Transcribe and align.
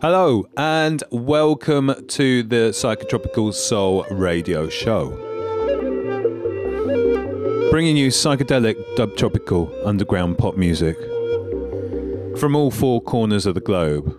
Hello, 0.00 0.48
and 0.56 1.02
welcome 1.10 1.92
to 2.06 2.44
the 2.44 2.70
Psychotropical 2.70 3.52
Soul 3.52 4.04
Radio 4.12 4.68
Show. 4.68 5.10
Bringing 7.72 7.96
you 7.96 8.06
psychedelic, 8.06 8.76
dub-tropical, 8.94 9.74
underground 9.84 10.38
pop 10.38 10.56
music 10.56 10.96
from 12.38 12.54
all 12.54 12.70
four 12.70 13.00
corners 13.00 13.44
of 13.44 13.56
the 13.56 13.60
globe. 13.60 14.14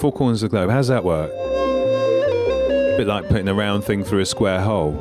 Four 0.00 0.12
corners 0.12 0.42
of 0.42 0.50
the 0.50 0.58
globe, 0.58 0.68
how's 0.68 0.88
that 0.88 1.02
work? 1.02 1.30
A 1.30 2.96
bit 2.98 3.06
like 3.06 3.26
putting 3.26 3.48
a 3.48 3.54
round 3.54 3.84
thing 3.84 4.04
through 4.04 4.20
a 4.20 4.26
square 4.26 4.60
hole. 4.60 4.92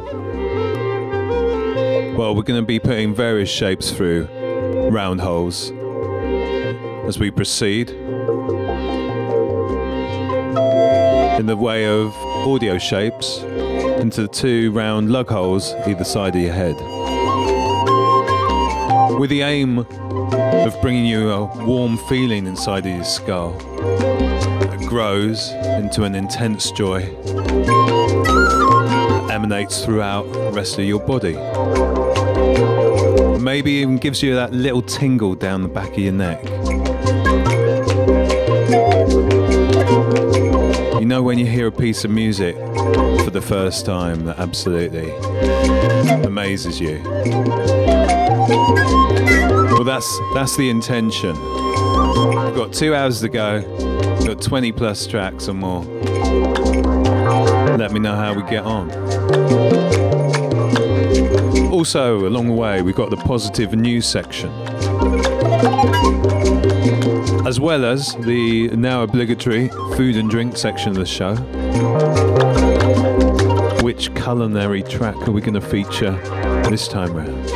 Well, 2.17 2.33
we're 2.33 2.43
going 2.43 2.61
to 2.61 2.65
be 2.65 2.79
putting 2.79 3.13
various 3.13 3.49
shapes 3.49 3.91
through 3.91 4.29
round 4.91 5.19
holes 5.19 5.73
as 7.05 7.19
we 7.19 7.31
proceed. 7.31 7.93
In 11.39 11.47
the 11.47 11.55
way 11.55 11.85
of 11.85 12.15
audio 12.47 12.77
shapes 12.77 13.39
into 13.99 14.21
the 14.21 14.27
two 14.27 14.71
round 14.71 15.11
lug 15.11 15.27
holes 15.27 15.73
either 15.85 16.05
side 16.05 16.33
of 16.33 16.41
your 16.41 16.53
head. 16.53 16.75
With 19.19 19.29
the 19.29 19.41
aim 19.41 19.79
of 19.79 20.81
bringing 20.81 21.05
you 21.05 21.31
a 21.31 21.65
warm 21.65 21.97
feeling 21.97 22.47
inside 22.47 22.85
of 22.85 22.95
your 22.95 23.03
skull 23.03 23.51
that 24.59 24.85
grows 24.87 25.51
into 25.51 26.03
an 26.03 26.15
intense 26.15 26.71
joy 26.71 27.01
that 28.85 29.29
emanates 29.29 29.83
throughout 29.83 30.31
the 30.31 30.51
rest 30.53 30.79
of 30.79 30.85
your 30.85 31.01
body. 31.01 31.35
Maybe 33.39 33.71
even 33.73 33.97
gives 33.97 34.23
you 34.23 34.35
that 34.35 34.53
little 34.53 34.81
tingle 34.81 35.35
down 35.35 35.63
the 35.63 35.67
back 35.67 35.91
of 35.91 35.99
your 35.99 36.13
neck. 36.13 36.41
You 41.05 41.09
know 41.09 41.21
when 41.21 41.37
you 41.37 41.45
hear 41.45 41.67
a 41.67 41.71
piece 41.71 42.03
of 42.03 42.09
music 42.09 42.55
for 42.55 43.29
the 43.29 43.39
first 43.39 43.85
time 43.85 44.25
that 44.25 44.39
absolutely 44.39 45.11
amazes 46.25 46.81
you. 46.81 46.99
Well, 49.69 49.83
that's 49.83 50.19
that's 50.33 50.57
the 50.57 50.67
intention. 50.71 51.35
We've 51.35 52.55
got 52.55 52.73
two 52.73 52.95
hours 52.95 53.21
to 53.21 53.29
go. 53.29 53.59
We've 54.17 54.29
got 54.29 54.41
20 54.41 54.71
plus 54.71 55.05
tracks 55.05 55.47
or 55.47 55.53
more. 55.53 55.83
Let 57.77 57.91
me 57.91 57.99
know 57.99 58.15
how 58.15 58.33
we 58.33 58.41
get 58.49 58.63
on. 58.63 58.89
Also, 61.71 62.27
along 62.27 62.47
the 62.47 62.55
way, 62.55 62.81
we've 62.81 62.95
got 62.95 63.11
the 63.11 63.17
positive 63.17 63.75
news 63.75 64.07
section 64.07 64.49
as 67.45 67.59
well 67.59 67.85
as 67.85 68.15
the 68.15 68.69
now 68.69 69.03
obligatory 69.03 69.69
food 69.95 70.15
and 70.15 70.29
drink 70.29 70.57
section 70.57 70.89
of 70.89 70.95
the 70.95 71.05
show. 71.05 71.35
Which 73.83 74.13
culinary 74.15 74.83
track 74.83 75.15
are 75.27 75.31
we 75.31 75.41
going 75.41 75.53
to 75.53 75.61
feature 75.61 76.11
this 76.69 76.87
time 76.87 77.13
round? 77.13 77.51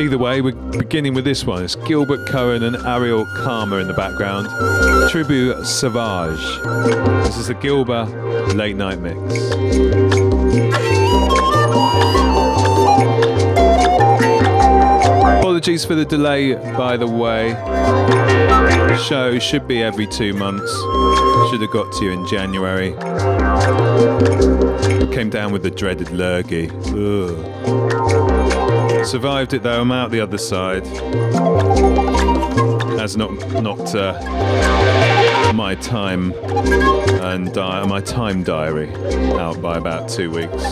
Either 0.00 0.18
way, 0.18 0.40
we're 0.40 0.52
beginning 0.72 1.14
with 1.14 1.24
this 1.24 1.44
one. 1.44 1.62
It's 1.62 1.76
Gilbert 1.76 2.26
Cohen 2.28 2.62
and 2.62 2.76
Ariel 2.76 3.26
Kalma 3.26 3.80
in 3.80 3.86
the 3.86 3.94
background. 3.94 4.48
Tribu 5.10 5.64
Sauvage. 5.64 6.40
This 7.26 7.36
is 7.36 7.48
the 7.48 7.54
Gilbert 7.54 8.08
Late 8.54 8.76
Night 8.76 9.00
Mix. 9.00 11.03
Apologies 15.64 15.86
for 15.86 15.94
the 15.94 16.04
delay, 16.04 16.52
by 16.76 16.94
the 16.98 17.06
way. 17.06 17.54
Show 19.08 19.38
should 19.38 19.66
be 19.66 19.82
every 19.82 20.06
two 20.06 20.34
months. 20.34 20.70
Should 21.48 21.62
have 21.62 21.70
got 21.70 21.90
to 21.94 22.04
you 22.04 22.12
in 22.12 22.26
January. 22.26 22.90
Came 25.10 25.30
down 25.30 25.52
with 25.54 25.62
the 25.62 25.70
dreaded 25.74 26.10
lurgy. 26.10 26.68
Ugh. 26.68 27.32
Survived 29.06 29.54
it 29.54 29.62
though. 29.62 29.80
I'm 29.80 29.90
out 29.90 30.10
the 30.10 30.20
other 30.20 30.36
side. 30.36 30.86
Has 32.98 33.16
not 33.16 33.32
knocked 33.62 33.94
uh, 33.94 34.20
my 35.54 35.76
time 35.76 36.34
and 37.22 37.56
my 37.88 38.02
time 38.02 38.42
diary 38.42 38.92
out 39.38 39.62
by 39.62 39.78
about 39.78 40.10
two 40.10 40.30
weeks. 40.30 40.62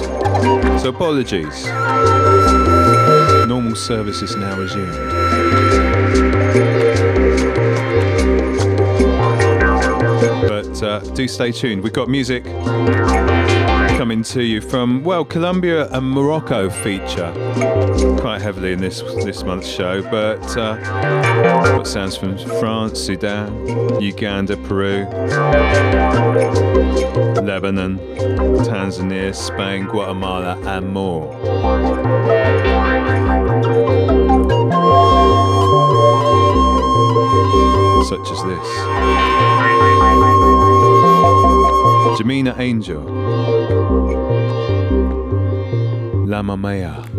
So 0.82 0.90
apologies. 0.90 1.66
Normal 3.46 3.74
service 3.74 4.22
is 4.22 4.36
now 4.36 4.56
resumed. 4.56 4.92
But 10.48 10.82
uh, 10.82 11.00
do 11.14 11.28
stay 11.28 11.52
tuned. 11.52 11.82
We've 11.82 11.92
got 11.92 12.08
music 12.08 12.44
coming 14.02 14.22
to 14.22 14.42
you 14.42 14.60
from 14.60 15.04
well, 15.04 15.24
Colombia 15.24 15.88
and 15.90 16.10
Morocco 16.10 16.70
feature 16.70 17.32
quite 18.20 18.40
heavily 18.40 18.72
in 18.72 18.80
this 18.80 19.02
this 19.24 19.42
month's 19.44 19.68
show. 19.68 20.02
But 20.02 20.56
uh, 20.56 20.76
got 21.42 21.86
sounds 21.86 22.16
from 22.16 22.38
France, 22.38 23.00
Sudan, 23.00 24.00
Uganda, 24.00 24.56
Peru, 24.56 25.04
Lebanon, 27.42 27.98
Tanzania, 28.64 29.34
Spain, 29.34 29.86
Guatemala, 29.86 30.58
and 30.64 30.92
more. 30.92 32.01
Such 38.12 38.30
as 38.30 38.42
this. 38.44 38.68
Jamina 42.20 42.54
Angel. 42.58 43.00
La 46.26 46.42
Mamaya. 46.42 47.11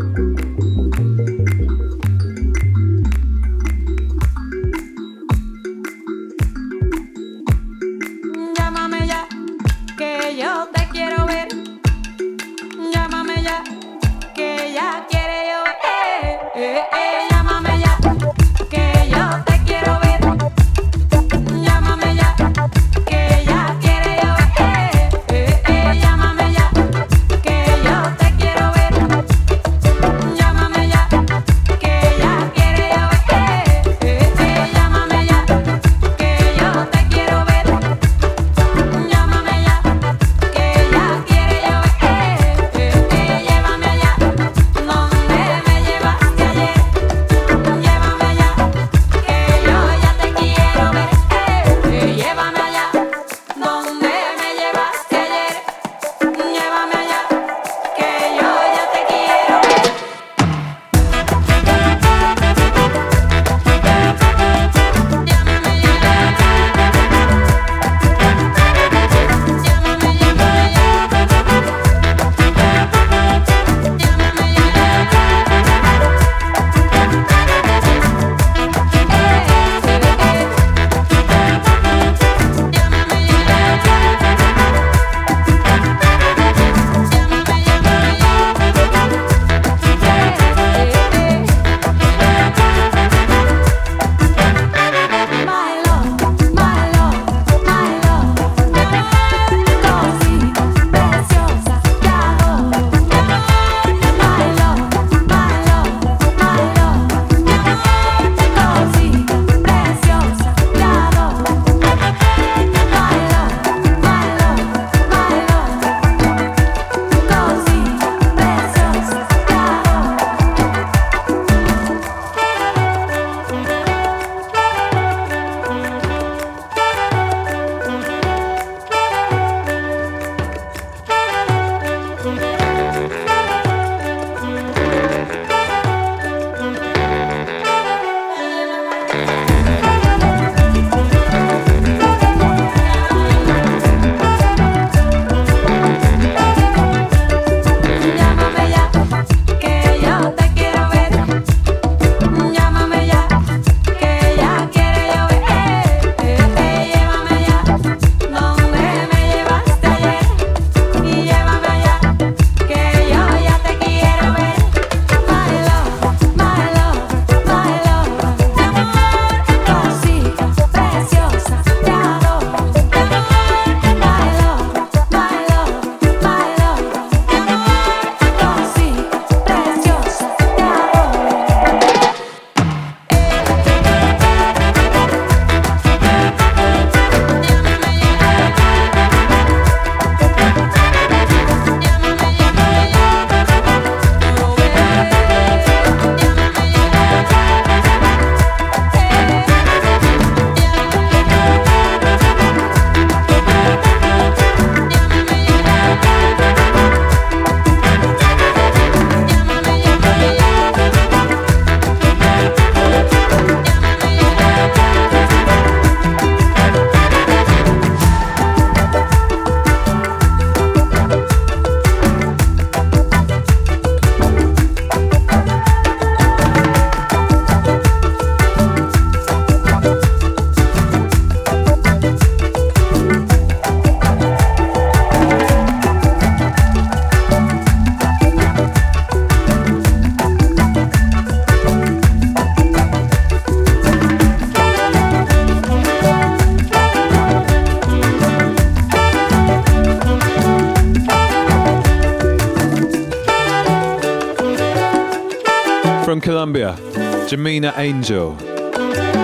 Jamina 257.33 257.75
Angel, 257.79 258.33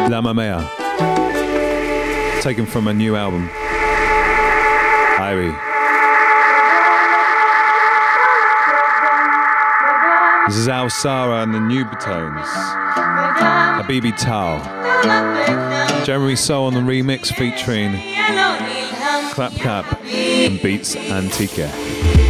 La 0.09 0.19
Mamea. 0.19 0.67
Taken 2.41 2.65
from 2.65 2.87
a 2.87 2.93
new 2.93 3.15
album, 3.15 3.47
Irie. 5.19 5.55
This 10.47 10.57
is 10.57 10.67
Alsarah 10.67 11.43
and 11.43 11.53
the 11.53 11.59
Nubatones. 11.59 12.47
Habibi 13.77 14.17
Tal. 14.17 14.57
Jeremy 16.03 16.35
Sole 16.35 16.65
on 16.65 16.73
the 16.73 16.79
remix 16.79 17.31
featuring 17.31 17.91
Clap 19.33 19.51
Clap 19.61 20.03
and 20.03 20.59
Beats 20.63 20.95
Antique. 20.95 22.28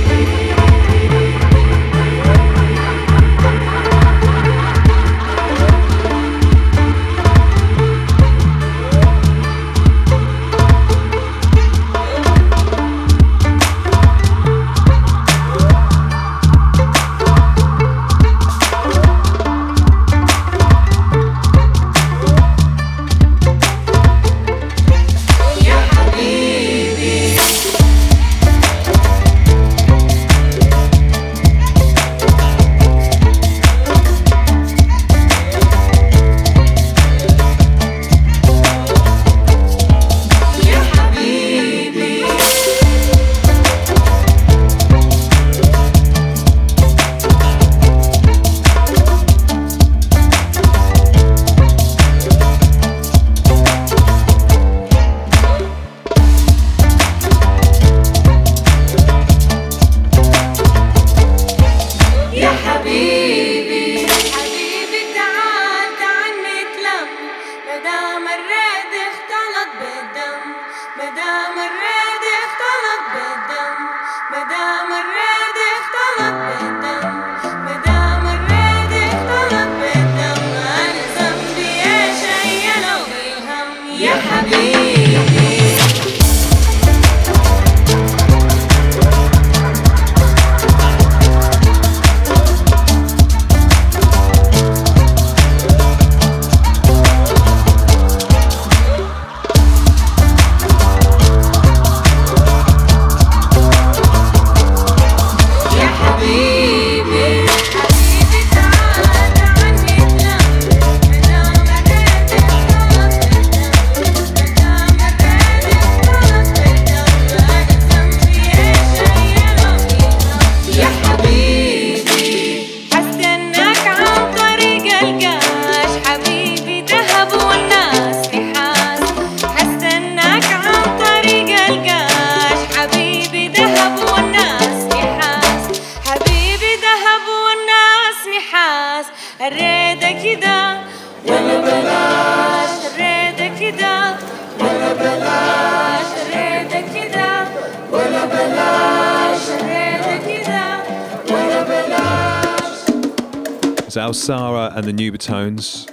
Nubatones. 155.40 155.90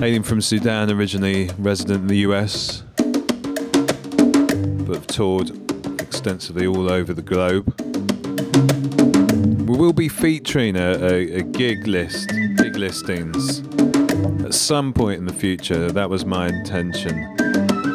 Hailing 0.00 0.22
from 0.22 0.40
Sudan 0.40 0.90
originally, 0.90 1.50
resident 1.58 2.02
in 2.02 2.06
the 2.06 2.18
US, 2.18 2.82
but 4.86 4.94
have 4.94 5.06
toured 5.06 5.50
extensively 6.00 6.66
all 6.66 6.90
over 6.90 7.12
the 7.12 7.22
globe. 7.22 7.74
We 9.68 9.76
will 9.76 9.92
be 9.92 10.08
featuring 10.08 10.76
a, 10.76 10.92
a, 10.92 11.38
a 11.38 11.42
gig 11.42 11.86
list, 11.86 12.28
gig 12.56 12.76
listings, 12.76 13.60
at 14.44 14.54
some 14.54 14.92
point 14.92 15.18
in 15.18 15.26
the 15.26 15.34
future. 15.34 15.90
That 15.90 16.08
was 16.08 16.24
my 16.24 16.48
intention 16.48 17.36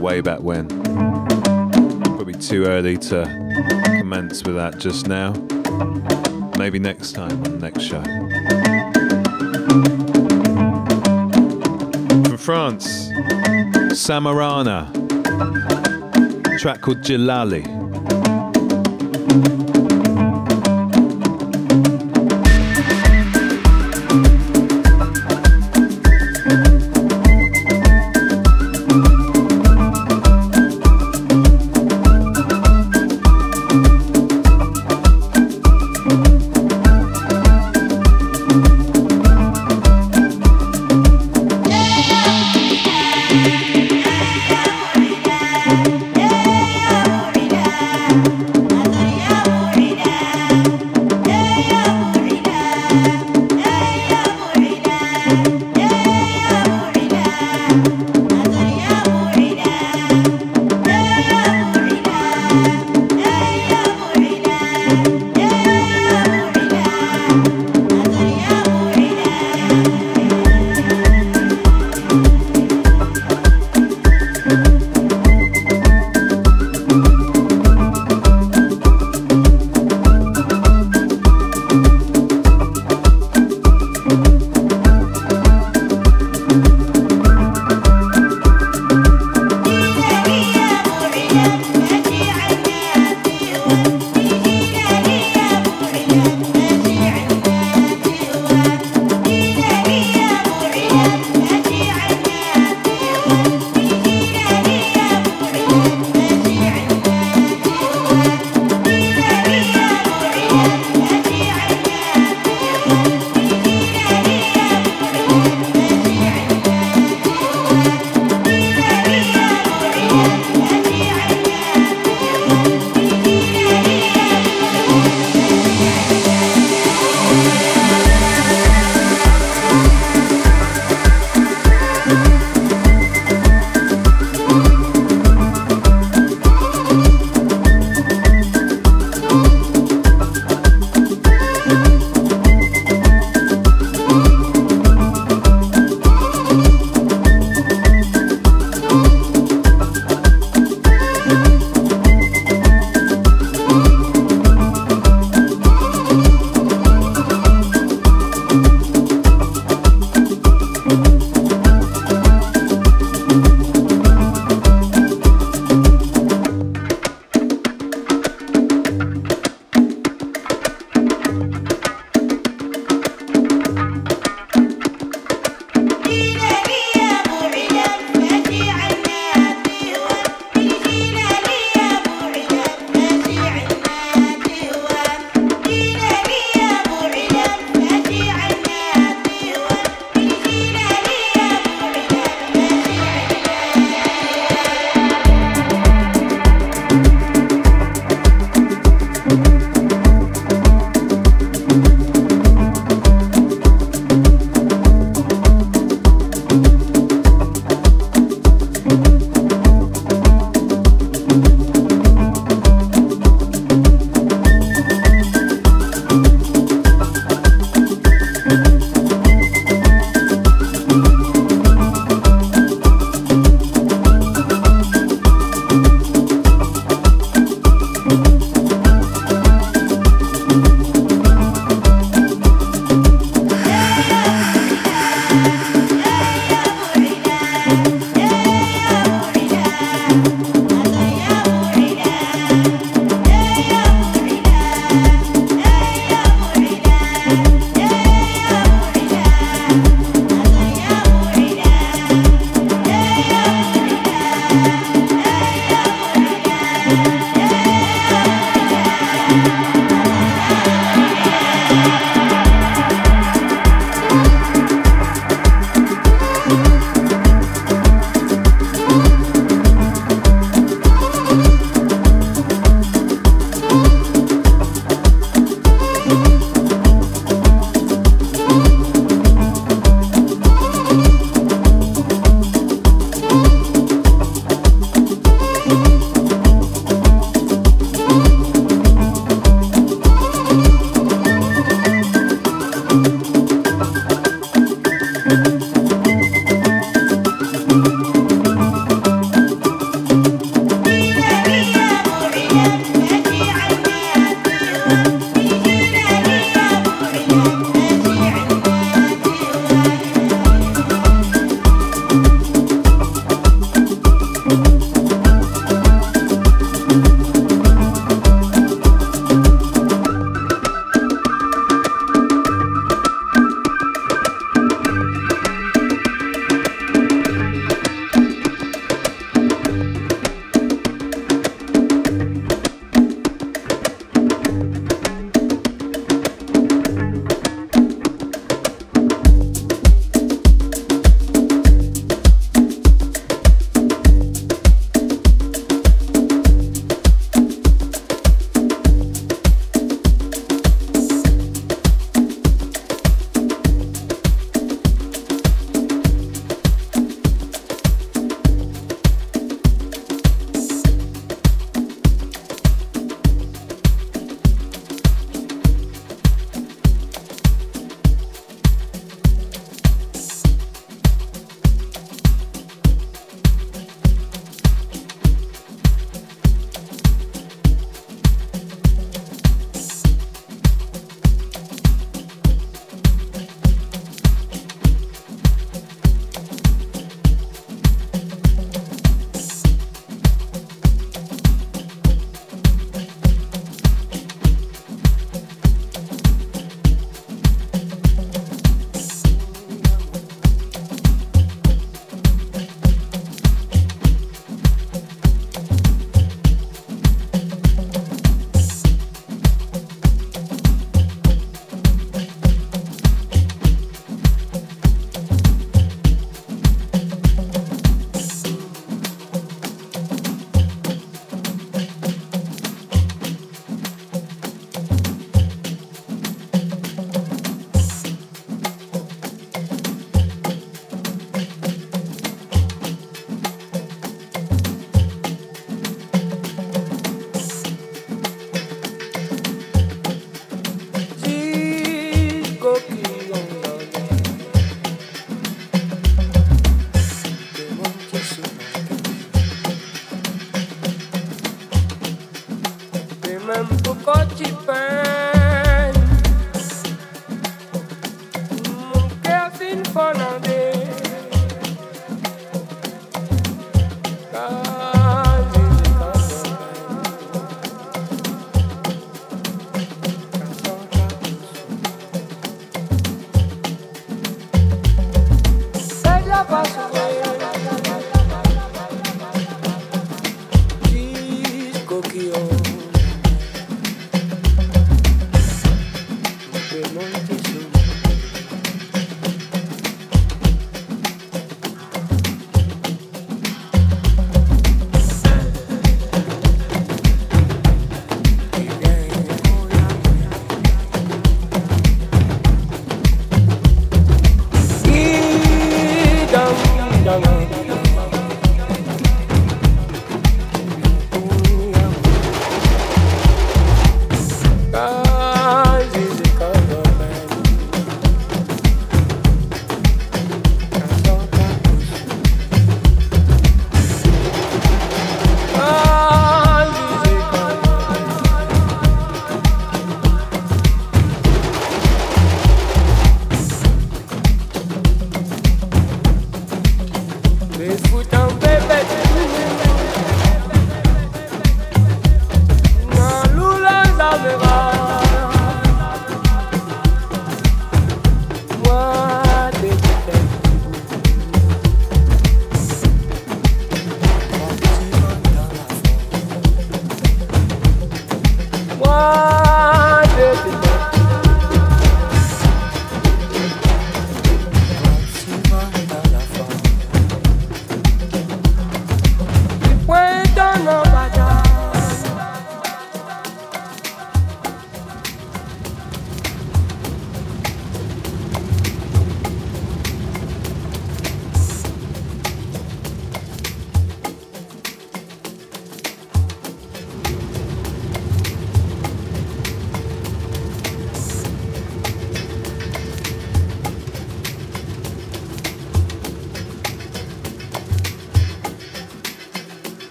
way 0.00 0.20
back 0.20 0.40
when. 0.40 0.68
Probably 2.02 2.34
too 2.34 2.64
early 2.64 2.96
to 2.98 3.24
commence 3.98 4.44
with 4.44 4.56
that 4.56 4.78
just 4.78 5.08
now. 5.08 5.32
Maybe 6.58 6.78
next 6.78 7.12
time 7.12 7.32
on 7.32 7.42
the 7.42 7.58
next 7.58 7.82
show. 7.82 8.02
From 12.28 12.38
France, 12.38 13.08
Samarana. 13.92 14.90
track 16.58 16.80
called 16.80 17.02
Jalali. 17.02 17.64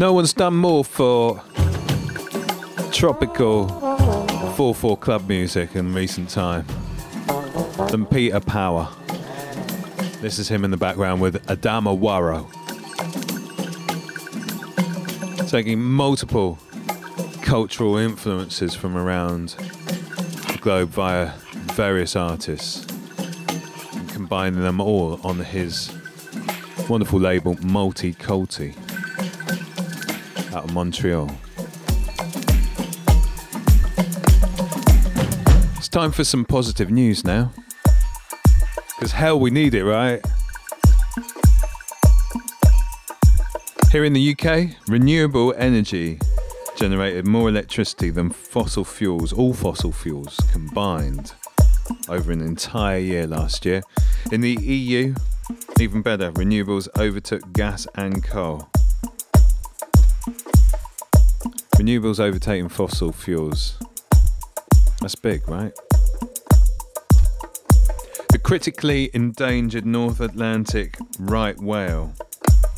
No 0.00 0.14
one's 0.14 0.32
done 0.32 0.56
more 0.56 0.82
for 0.82 1.42
tropical 2.90 3.66
4-4 3.66 4.98
club 4.98 5.28
music 5.28 5.76
in 5.76 5.92
recent 5.92 6.30
time 6.30 6.64
than 7.90 8.06
Peter 8.06 8.40
Power. 8.40 8.88
This 10.22 10.38
is 10.38 10.48
him 10.48 10.64
in 10.64 10.70
the 10.70 10.78
background 10.78 11.20
with 11.20 11.46
Adama 11.48 11.94
Waro. 11.94 12.48
Taking 15.50 15.82
multiple 15.82 16.58
cultural 17.42 17.98
influences 17.98 18.74
from 18.74 18.96
around 18.96 19.50
the 19.50 20.58
globe 20.62 20.88
via 20.88 21.32
various 21.74 22.16
artists 22.16 22.86
and 23.18 24.08
combining 24.08 24.62
them 24.62 24.80
all 24.80 25.20
on 25.22 25.40
his 25.40 25.92
wonderful 26.88 27.20
label 27.20 27.54
Multiculti 27.56 28.74
out 30.60 30.68
of 30.68 30.74
Montreal. 30.74 31.30
It's 35.78 35.88
time 35.88 36.12
for 36.12 36.22
some 36.22 36.44
positive 36.44 36.90
news 36.90 37.24
now. 37.24 37.52
Because 38.94 39.12
hell, 39.12 39.40
we 39.40 39.50
need 39.50 39.74
it, 39.74 39.84
right? 39.84 40.20
Here 43.90 44.04
in 44.04 44.12
the 44.12 44.36
UK, 44.36 44.76
renewable 44.86 45.54
energy 45.56 46.18
generated 46.76 47.26
more 47.26 47.48
electricity 47.48 48.10
than 48.10 48.28
fossil 48.28 48.84
fuels, 48.84 49.32
all 49.32 49.54
fossil 49.54 49.92
fuels 49.92 50.38
combined, 50.52 51.32
over 52.08 52.32
an 52.32 52.42
entire 52.42 52.98
year 52.98 53.26
last 53.26 53.64
year. 53.64 53.82
In 54.30 54.42
the 54.42 54.52
EU, 54.60 55.14
even 55.80 56.02
better, 56.02 56.30
renewables 56.32 56.86
overtook 56.98 57.50
gas 57.52 57.86
and 57.94 58.22
coal. 58.22 58.69
Renewables 61.80 62.20
overtaking 62.20 62.68
fossil 62.68 63.10
fuels. 63.10 63.78
That's 65.00 65.14
big, 65.14 65.48
right? 65.48 65.72
The 68.28 68.38
critically 68.38 69.10
endangered 69.14 69.86
North 69.86 70.20
Atlantic 70.20 70.98
right 71.18 71.58
whale 71.58 72.12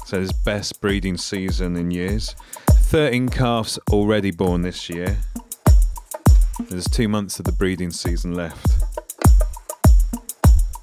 so 0.07 0.21
his 0.21 0.31
best 0.31 0.81
breeding 0.81 1.17
season 1.17 1.77
in 1.77 1.91
years. 1.91 2.37
13 2.69 3.29
calves 3.29 3.77
already 3.91 4.31
born 4.31 4.63
this 4.63 4.89
year. 4.89 5.19
There's 6.69 6.87
two 6.87 7.09
months 7.09 7.41
of 7.41 7.45
the 7.45 7.53
breeding 7.53 7.91
season 7.91 8.37
left. 8.37 8.85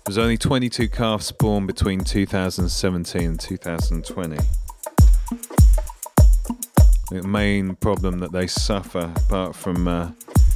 There's 0.05 0.17
only 0.17 0.37
22 0.37 0.89
calves 0.89 1.31
born 1.31 1.65
between 1.65 2.01
2017 2.01 3.21
and 3.21 3.39
2020. 3.39 4.37
The 7.11 7.23
main 7.23 7.75
problem 7.75 8.19
that 8.19 8.31
they 8.31 8.45
suffer, 8.45 9.11
apart 9.15 9.55
from 9.55 9.87
uh, 9.87 10.11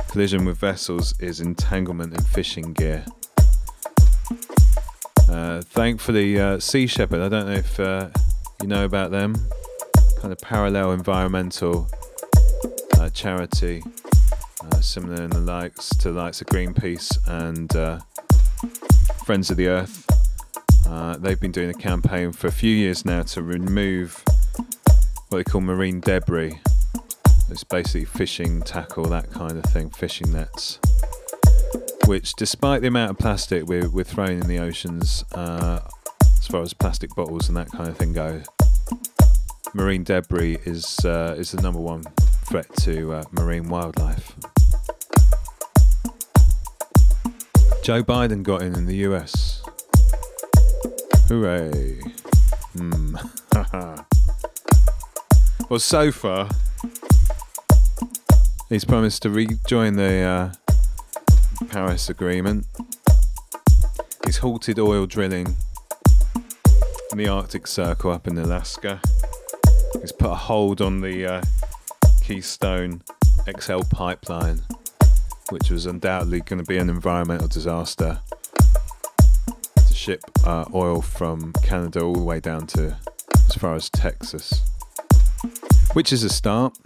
collision 0.08 0.46
with 0.46 0.58
vessels, 0.60 1.16
is 1.20 1.42
entanglement 1.42 2.14
in 2.14 2.24
fishing 2.24 2.74
gear. 2.74 3.06
Uh, 5.28 5.62
thankfully, 5.62 6.40
uh, 6.40 6.60
Sea 6.60 6.86
Shepherd, 6.86 7.22
I 7.22 7.30
don't 7.30 7.48
know 7.48 7.54
if 7.54 7.80
uh, 7.80 8.10
you 8.62 8.68
know 8.68 8.86
about 8.86 9.10
them. 9.10 9.34
Kind 10.22 10.32
of 10.32 10.38
parallel 10.38 10.92
environmental 10.92 11.90
uh, 13.00 13.10
charity, 13.10 13.82
uh, 14.64 14.80
similar 14.80 15.24
in 15.24 15.32
the 15.32 15.40
likes 15.40 15.90
to 15.90 16.12
the 16.12 16.20
likes 16.22 16.40
of 16.40 16.48
Greenpeace 16.48 17.18
and 17.28 17.76
uh, 17.76 18.00
Friends 19.26 19.50
of 19.50 19.58
the 19.58 19.70
Earth. 19.70 20.08
They've 21.20 21.40
been 21.40 21.52
doing 21.52 21.72
a 21.72 21.74
campaign 21.74 22.32
for 22.32 22.46
a 22.46 22.52
few 22.52 22.76
years 22.76 23.06
now 23.06 23.24
to 23.24 23.42
remove 23.42 24.24
what 25.34 25.44
they 25.44 25.52
call 25.52 25.62
marine 25.62 26.00
debris. 26.00 26.60
It's 27.50 27.64
basically 27.64 28.06
fishing 28.06 28.62
tackle, 28.62 29.06
that 29.06 29.32
kind 29.32 29.58
of 29.58 29.64
thing, 29.64 29.90
fishing 29.90 30.32
nets. 30.32 30.78
Which, 32.06 32.34
despite 32.36 32.82
the 32.82 32.90
amount 32.90 33.10
of 33.10 33.18
plastic 33.18 33.64
we're, 33.66 33.90
we're 33.90 34.04
throwing 34.04 34.42
in 34.42 34.48
the 34.48 34.60
oceans, 34.60 35.26
uh, 35.34 35.80
as 36.22 36.46
far 36.46 36.62
as 36.62 36.76
plastic 36.76 37.16
bottles 37.16 37.48
and 37.48 37.58
that 37.58 37.72
kind 37.72 37.90
of 37.90 37.98
thing 37.98 38.14
go. 38.14 38.44
Marine 39.74 40.04
debris 40.04 40.60
is 40.66 41.04
uh, 41.04 41.34
is 41.36 41.52
the 41.52 41.62
number 41.64 41.80
one 41.80 42.04
threat 42.46 42.68
to 42.82 43.14
uh, 43.14 43.24
marine 43.32 43.70
wildlife. 43.70 44.36
Joe 47.82 48.04
Biden 48.04 48.44
got 48.44 48.62
in 48.62 48.76
in 48.76 48.86
the 48.86 48.98
US. 48.98 49.64
Hooray! 51.28 52.02
Hmm. 52.76 53.16
well, 55.74 55.80
so 55.80 56.12
far, 56.12 56.48
he's 58.70 58.86
promised 58.86 59.24
to 59.24 59.32
rejoin 59.32 59.96
the 59.96 60.20
uh, 60.20 60.54
Paris 61.70 62.12
Agreement. 62.12 62.68
He's 64.24 64.38
halted 64.38 64.78
oil 64.78 65.08
drilling 65.08 65.56
in 67.12 67.18
the 67.18 67.28
Arctic 67.28 67.66
Circle 67.66 68.12
up 68.12 68.28
in 68.28 68.38
Alaska. 68.38 69.02
He's 70.00 70.12
put 70.12 70.30
a 70.30 70.36
hold 70.36 70.80
on 70.80 71.02
the 71.02 71.26
uh, 71.26 71.42
Keystone 72.22 73.02
XL 73.60 73.82
pipeline, 73.90 74.62
which 75.50 75.72
was 75.72 75.88
undoubtedly 75.88 76.42
going 76.42 76.60
to 76.60 76.68
be 76.68 76.78
an 76.78 76.92
environmental 76.92 77.48
disaster 77.48 78.20
to 79.88 79.94
ship 79.96 80.22
uh, 80.46 80.66
oil 80.72 81.02
from 81.02 81.52
Canada 81.64 82.04
all 82.04 82.14
the 82.14 82.24
way 82.24 82.40
down 82.40 82.68
to 82.68 82.96
as 83.48 83.56
far 83.56 83.74
as 83.74 83.90
Texas, 83.90 84.62
which 85.94 86.12
is 86.12 86.24
a 86.24 86.30
start. 86.30 86.78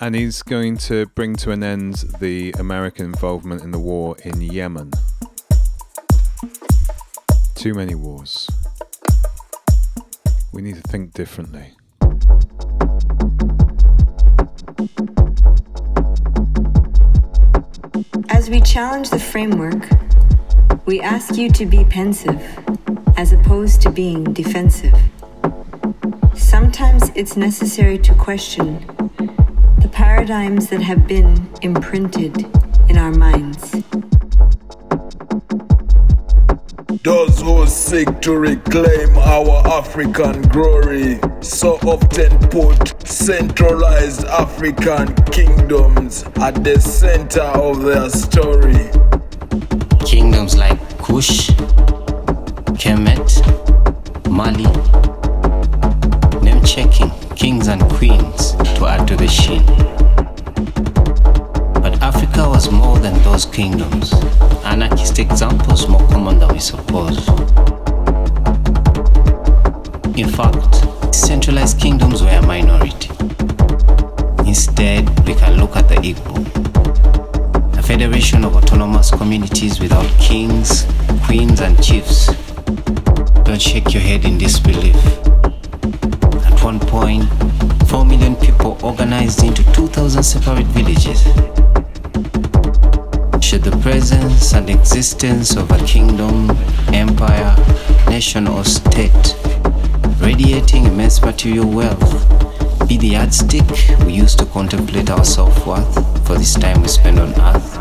And 0.00 0.14
he's 0.14 0.42
going 0.42 0.78
to 0.78 1.06
bring 1.06 1.36
to 1.36 1.50
an 1.50 1.62
end 1.62 2.04
the 2.20 2.52
American 2.58 3.04
involvement 3.04 3.62
in 3.62 3.70
the 3.70 3.78
war 3.78 4.16
in 4.24 4.40
Yemen. 4.40 4.92
Too 7.54 7.74
many 7.74 7.94
wars. 7.94 8.48
We 10.52 10.62
need 10.62 10.76
to 10.76 10.82
think 10.82 11.14
differently. 11.14 11.74
As 18.28 18.50
we 18.50 18.60
challenge 18.60 19.10
the 19.10 19.20
framework, 19.20 19.88
we 20.86 21.00
ask 21.00 21.36
you 21.36 21.48
to 21.50 21.64
be 21.66 21.84
pensive 21.84 22.42
as 23.16 23.32
opposed 23.32 23.80
to 23.82 23.90
being 23.90 24.24
defensive. 24.32 24.94
Sometimes 26.52 27.10
it's 27.14 27.34
necessary 27.34 27.96
to 27.96 28.12
question 28.12 28.84
the 29.80 29.88
paradigms 29.90 30.68
that 30.68 30.82
have 30.82 31.08
been 31.08 31.48
imprinted 31.62 32.44
in 32.90 32.98
our 32.98 33.10
minds. 33.10 33.70
Those 37.02 37.40
who 37.40 37.66
seek 37.66 38.20
to 38.20 38.36
reclaim 38.36 39.16
our 39.16 39.66
African 39.66 40.42
glory 40.42 41.18
so 41.40 41.78
often 41.86 42.38
put 42.50 43.00
centralized 43.08 44.26
African 44.26 45.14
kingdoms 45.32 46.22
at 46.36 46.62
the 46.62 46.78
center 46.78 47.40
of 47.40 47.80
their 47.80 48.10
story. 48.10 48.90
Kingdoms 50.04 50.58
like 50.58 50.78
Kush, 50.98 51.48
Kemet, 52.76 53.40
Mali, 54.28 54.66
name 54.66 55.21
checking 56.72 57.10
kings 57.36 57.68
and 57.68 57.82
queens 57.90 58.52
to 58.76 58.86
add 58.86 59.06
to 59.06 59.14
the 59.14 59.28
sheen. 59.28 59.62
But 61.82 62.00
Africa 62.00 62.48
was 62.48 62.70
more 62.70 62.98
than 62.98 63.12
those 63.24 63.44
kingdoms. 63.44 64.14
Anarchist 64.64 65.18
examples 65.18 65.86
more 65.86 66.00
common 66.08 66.38
than 66.38 66.48
we 66.50 66.58
suppose. 66.60 67.28
In 70.16 70.26
fact, 70.30 71.14
centralized 71.14 71.78
kingdoms 71.78 72.22
were 72.22 72.30
a 72.30 72.40
minority. 72.40 73.10
Instead, 74.48 75.04
we 75.26 75.34
can 75.34 75.60
look 75.60 75.76
at 75.76 75.90
the 75.90 75.96
Igbo, 75.96 76.34
a 77.76 77.82
federation 77.82 78.44
of 78.46 78.56
autonomous 78.56 79.10
communities 79.10 79.78
without 79.78 80.08
kings, 80.18 80.86
queens, 81.26 81.60
and 81.60 81.76
chiefs. 81.84 82.28
Don't 83.44 83.60
shake 83.60 83.92
your 83.92 84.00
head 84.02 84.24
in 84.24 84.38
disbelief. 84.38 85.31
At 86.72 86.78
one 86.78 86.88
point, 86.88 87.88
4 87.90 88.02
million 88.06 88.34
people 88.34 88.78
organized 88.82 89.44
into 89.44 89.62
2,000 89.74 90.22
separate 90.22 90.66
villages 90.68 91.22
should 93.44 93.62
the 93.62 93.78
presence 93.82 94.54
and 94.54 94.70
existence 94.70 95.54
of 95.54 95.70
a 95.70 95.78
kingdom, 95.84 96.50
empire, 96.94 97.54
nation, 98.08 98.48
or 98.48 98.64
state 98.64 99.36
radiating 100.18 100.86
immense 100.86 101.20
material 101.20 101.68
wealth 101.68 102.88
be 102.88 102.96
the 102.96 103.08
yardstick 103.08 103.68
we 104.06 104.14
use 104.14 104.34
to 104.36 104.46
contemplate 104.46 105.10
our 105.10 105.26
self 105.26 105.66
worth 105.66 106.26
for 106.26 106.38
this 106.38 106.54
time 106.54 106.80
we 106.80 106.88
spend 106.88 107.18
on 107.18 107.38
earth? 107.38 107.76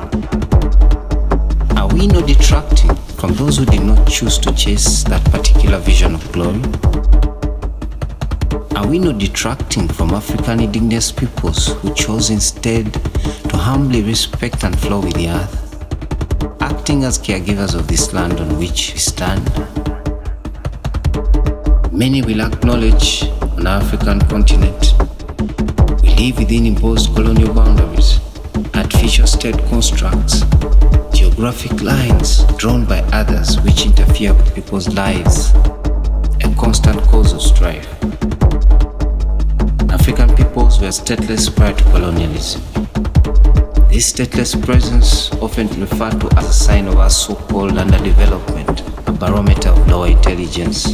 Are 1.78 1.88
we 1.88 2.08
not 2.08 2.28
detracting 2.28 2.94
from 3.16 3.36
those 3.36 3.56
who 3.56 3.66
did 3.66 3.84
not 3.84 4.06
choose 4.06 4.38
to 4.40 4.54
chase 4.54 5.06
that 5.06 5.24
particular 5.32 5.78
vision 5.78 6.14
of 6.14 6.30
glory? 6.34 7.01
Are 8.82 8.88
we 8.88 8.98
not 8.98 9.20
detracting 9.20 9.88
from 9.88 10.10
African 10.10 10.60
indigenous 10.60 11.12
peoples 11.12 11.68
who 11.68 11.94
chose 11.94 12.32
instead 12.32 12.92
to 13.50 13.56
humbly 13.56 14.02
respect 14.02 14.64
and 14.64 14.78
flow 14.78 15.02
with 15.02 15.14
the 15.14 15.30
earth? 15.30 15.62
acting 16.62 17.04
as 17.04 17.20
caregivers 17.20 17.76
of 17.76 17.88
this 17.88 18.12
land 18.12 18.40
on 18.40 18.58
which 18.58 18.94
we 18.94 18.98
stand. 18.98 19.46
Many 21.94 22.24
will 22.24 22.42
acknowledge 22.42 23.24
on 23.56 23.68
African 23.68 24.20
continent 24.22 24.96
we 26.02 26.16
live 26.16 26.40
within 26.40 26.66
imposed 26.66 27.14
colonial 27.14 27.54
boundaries, 27.54 28.20
artificial 28.74 29.28
state 29.28 29.60
constructs, 29.70 30.42
geographic 31.14 31.84
lines 31.84 32.46
drawn 32.58 32.86
by 32.86 33.02
others 33.14 33.62
which 33.62 33.86
interfere 33.86 34.34
with 34.34 34.56
people's 34.56 34.90
lives, 34.96 35.52
a 36.44 36.52
constant 36.58 37.00
cause 37.04 37.32
of 37.32 37.44
strife. 37.44 37.88
Were 40.82 40.88
stateless 40.88 41.56
prior 41.56 41.74
to 41.74 41.84
colonialism. 41.84 42.60
This 43.90 44.12
stateless 44.12 44.60
presence, 44.66 45.32
often 45.34 45.68
referred 45.80 46.20
to 46.20 46.38
as 46.38 46.50
a 46.50 46.54
sign 46.54 46.88
of 46.88 46.98
our 46.98 47.10
so 47.12 47.36
called 47.36 47.74
underdevelopment, 47.74 48.82
a 49.08 49.12
barometer 49.12 49.70
of 49.70 49.88
lower 49.88 50.08
intelligence. 50.08 50.94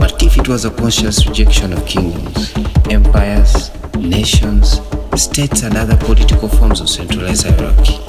But 0.00 0.20
if 0.20 0.36
it 0.36 0.48
was 0.48 0.64
a 0.64 0.72
conscious 0.72 1.24
rejection 1.28 1.72
of 1.72 1.86
kingdoms, 1.86 2.52
empires, 2.90 3.70
nations, 3.94 4.80
states, 5.14 5.62
and 5.62 5.76
other 5.76 5.96
political 5.98 6.48
forms 6.48 6.80
of 6.80 6.88
centralized 6.88 7.46
hierarchy, 7.46 8.00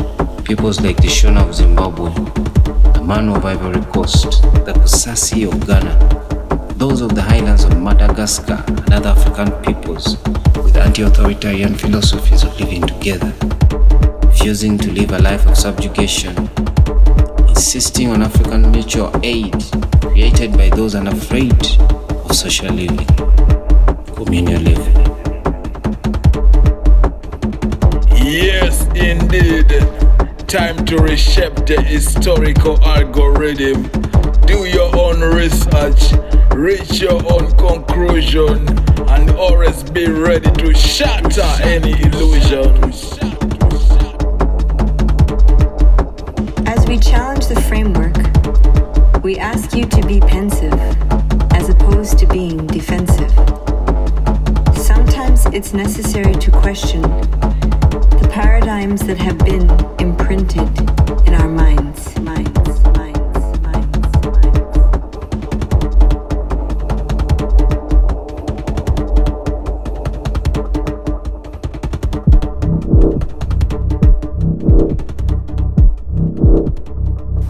peoples 0.45 0.82
like 0.82 0.97
the 0.97 1.10
Shona 1.10 1.47
of 1.47 1.53
Zimbabwe, 1.53 2.12
the 2.93 3.01
Mano 3.03 3.36
of 3.36 3.45
Ivory 3.45 3.86
Coast, 3.93 4.41
the 4.65 4.73
Kusasi 4.73 5.47
of 5.47 5.67
Ghana, 5.67 6.18
those 6.80 7.02
of 7.02 7.13
the 7.13 7.22
highlands 7.22 7.65
of 7.65 7.78
Madagascar, 7.78 8.63
and 8.65 8.94
other 8.94 9.10
African 9.10 9.52
peoples 9.63 10.18
with 10.63 10.78
anti 10.78 11.02
authoritarian 11.02 11.76
philosophies 11.76 12.44
of 12.44 12.58
living 12.58 12.82
together, 12.82 13.34
refusing 14.24 14.78
to 14.78 14.89
live 14.89 15.12
a 15.12 15.20
life 15.20 15.46
of 15.46 15.58
subjugation, 15.58 16.50
insisting 17.50 18.12
on 18.12 18.22
African 18.22 18.72
mutual 18.72 19.12
aid 19.24 19.54
created 20.02 20.54
by 20.54 20.70
those 20.70 20.96
unafraid 20.96 21.52
of 21.52 22.34
social 22.34 22.74
living, 22.74 23.06
communal 24.15 24.62
living. 24.62 24.96
Yes, 28.15 28.88
indeed. 28.96 29.68
Time 30.48 30.86
to 30.86 30.96
reshape 30.98 31.56
the 31.68 31.82
historical 31.86 32.82
algorithm. 32.86 33.84
Do 34.48 34.63
your 34.65 34.96
own 34.96 35.20
research, 35.36 36.13
reach 36.60 37.00
your 37.00 37.22
own 37.32 37.50
conclusion, 37.54 38.67
and 39.08 39.30
always 39.32 39.82
be 39.91 40.08
ready 40.08 40.52
to 40.52 40.74
shatter 40.74 41.41
any 41.63 41.93
illusions. 42.02 43.17
As 46.67 46.86
we 46.86 47.00
challenge 47.00 47.48
the 47.48 47.62
framework, 47.69 48.17
we 49.24 49.38
ask 49.38 49.74
you 49.74 49.86
to 49.86 50.06
be 50.06 50.19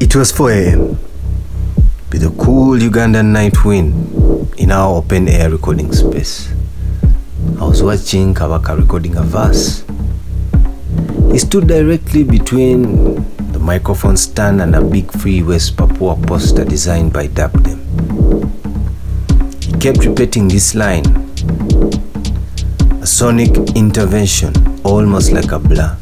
It 0.10 0.16
was 0.16 0.32
4 0.32 0.52
a.m. 0.52 0.80
with 2.12 2.24
a 2.24 2.34
cool 2.44 2.76
Ugandan 2.80 3.28
night 3.28 3.64
wind 3.64 3.94
in 4.58 4.72
our 4.72 4.98
open 4.98 5.28
air 5.28 5.52
recording 5.52 5.94
space. 5.94 6.52
I 7.62 7.66
was 7.68 7.84
watching 7.84 8.34
Kabaka 8.34 8.76
recording 8.76 9.18
a 9.18 9.22
verse. 9.22 9.84
He 11.32 11.38
stood 11.38 11.68
directly 11.68 12.24
between 12.24 13.24
the 13.54 13.60
microphone 13.60 14.18
stand 14.18 14.64
and 14.64 14.76
a 14.76 14.82
big 14.82 15.12
Free 15.12 15.44
West 15.44 15.78
Papua 15.78 16.16
poster 16.26 16.66
designed 16.66 17.14
by 17.14 17.28
Dabdem. 17.28 17.78
He 19.64 19.74
kept 19.74 20.04
repeating 20.06 20.48
this 20.48 20.74
line 20.74 21.06
a 23.00 23.06
sonic 23.06 23.56
intervention, 23.76 24.54
almost 24.84 25.32
like 25.32 25.52
a 25.52 25.60
blur. 25.60 25.96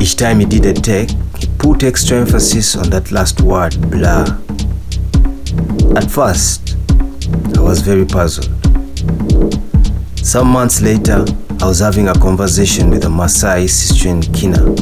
Each 0.00 0.16
time 0.16 0.40
he 0.40 0.46
did 0.46 0.64
a 0.64 0.72
take, 0.72 1.10
put 1.62 1.84
extra 1.84 2.18
emphasis 2.18 2.74
on 2.74 2.90
that 2.90 3.12
last 3.12 3.40
word, 3.40 3.70
blah. 3.88 4.26
At 5.96 6.10
first, 6.10 6.76
I 7.56 7.60
was 7.60 7.80
very 7.80 8.04
puzzled. 8.04 8.50
Some 10.16 10.48
months 10.48 10.82
later, 10.82 11.24
I 11.60 11.66
was 11.66 11.78
having 11.78 12.08
a 12.08 12.14
conversation 12.14 12.90
with 12.90 13.04
a 13.04 13.08
Maasai 13.08 13.70
sister 13.70 14.08
in 14.08 14.22
Kina, 14.22 14.74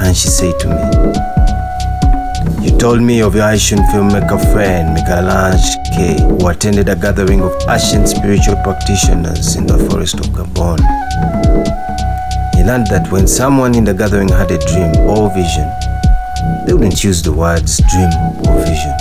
and 0.00 0.16
she 0.16 0.28
said 0.28 0.58
to 0.60 0.68
me, 0.72 2.64
You 2.64 2.78
told 2.78 3.02
me 3.02 3.20
of 3.20 3.34
your 3.34 3.46
Asian 3.46 3.80
filmmaker 3.92 4.40
friend, 4.54 4.94
Michelangelo 4.94 5.60
K, 5.94 6.22
who 6.22 6.48
attended 6.48 6.88
a 6.88 6.96
gathering 6.96 7.42
of 7.42 7.52
Asian 7.68 8.06
spiritual 8.06 8.56
practitioners 8.62 9.56
in 9.56 9.66
the 9.66 9.76
forest 9.90 10.14
of 10.14 10.26
Gabon. 10.32 10.80
He 12.56 12.64
learned 12.64 12.86
that 12.86 13.12
when 13.12 13.28
someone 13.28 13.74
in 13.74 13.84
the 13.84 13.92
gathering 13.92 14.30
had 14.30 14.50
a 14.50 14.58
dream 14.58 14.96
or 15.06 15.28
vision, 15.34 15.70
they 16.66 16.72
wouldn't 16.72 17.02
use 17.04 17.22
the 17.22 17.32
words 17.32 17.78
dream 17.90 18.10
or 18.46 18.58
vision. 18.64 18.94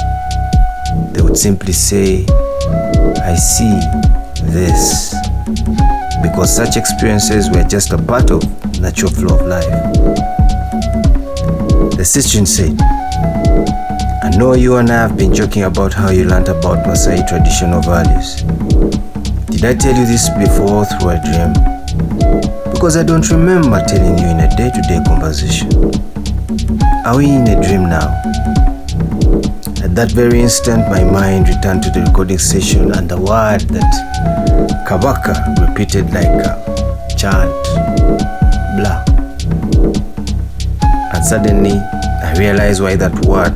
They 1.14 1.22
would 1.22 1.38
simply 1.38 1.74
say, 1.74 2.26
I 3.24 3.36
see 3.36 3.74
this. 4.52 5.14
Because 6.22 6.56
such 6.56 6.78
experiences 6.78 7.50
were 7.50 7.64
just 7.64 7.92
a 7.92 7.98
part 7.98 8.32
of 8.32 8.44
natural 8.80 9.12
flow 9.12 9.40
of 9.40 9.46
life. 9.46 9.70
The 11.98 12.04
Sistine 12.06 12.46
said, 12.46 12.80
I 14.24 14.36
know 14.38 14.54
you 14.54 14.76
and 14.78 14.90
I 14.90 14.96
have 14.96 15.18
been 15.18 15.34
joking 15.34 15.64
about 15.64 15.94
how 15.94 16.10
you 16.10 16.26
learned 16.26 16.50
about 16.50 16.86
Maasai 16.86 17.28
traditional 17.28 17.82
values. 17.82 18.44
Did 19.52 19.66
I 19.66 19.74
tell 19.76 19.96
you 19.96 20.06
this 20.06 20.30
before 20.38 20.86
through 20.86 21.10
a 21.10 21.22
dream? 21.24 21.74
because 22.84 22.98
I 22.98 23.04
don't 23.04 23.26
remember 23.30 23.82
telling 23.88 24.18
you 24.18 24.26
in 24.26 24.42
a 24.42 24.56
day 24.58 24.70
to 24.70 24.82
day 24.82 25.00
conversation. 25.08 26.13
Are 27.06 27.18
we 27.18 27.26
in 27.26 27.46
a 27.50 27.62
dream 27.62 27.90
now? 27.90 28.08
At 29.84 29.94
that 29.94 30.14
very 30.16 30.40
instant, 30.40 30.88
my 30.90 31.04
mind 31.04 31.50
returned 31.50 31.84
to 31.84 31.90
the 31.90 32.00
recording 32.08 32.38
session 32.38 32.94
and 32.96 33.10
the 33.10 33.18
word 33.18 33.60
that 33.76 34.86
Kabaka 34.88 35.68
repeated 35.68 36.14
like 36.14 36.28
a 36.28 36.64
chant, 37.18 37.52
blah. 38.80 39.04
And 41.14 41.26
suddenly, 41.26 41.74
I 41.74 42.36
realized 42.40 42.82
why 42.82 42.96
that 42.96 43.26
word 43.26 43.54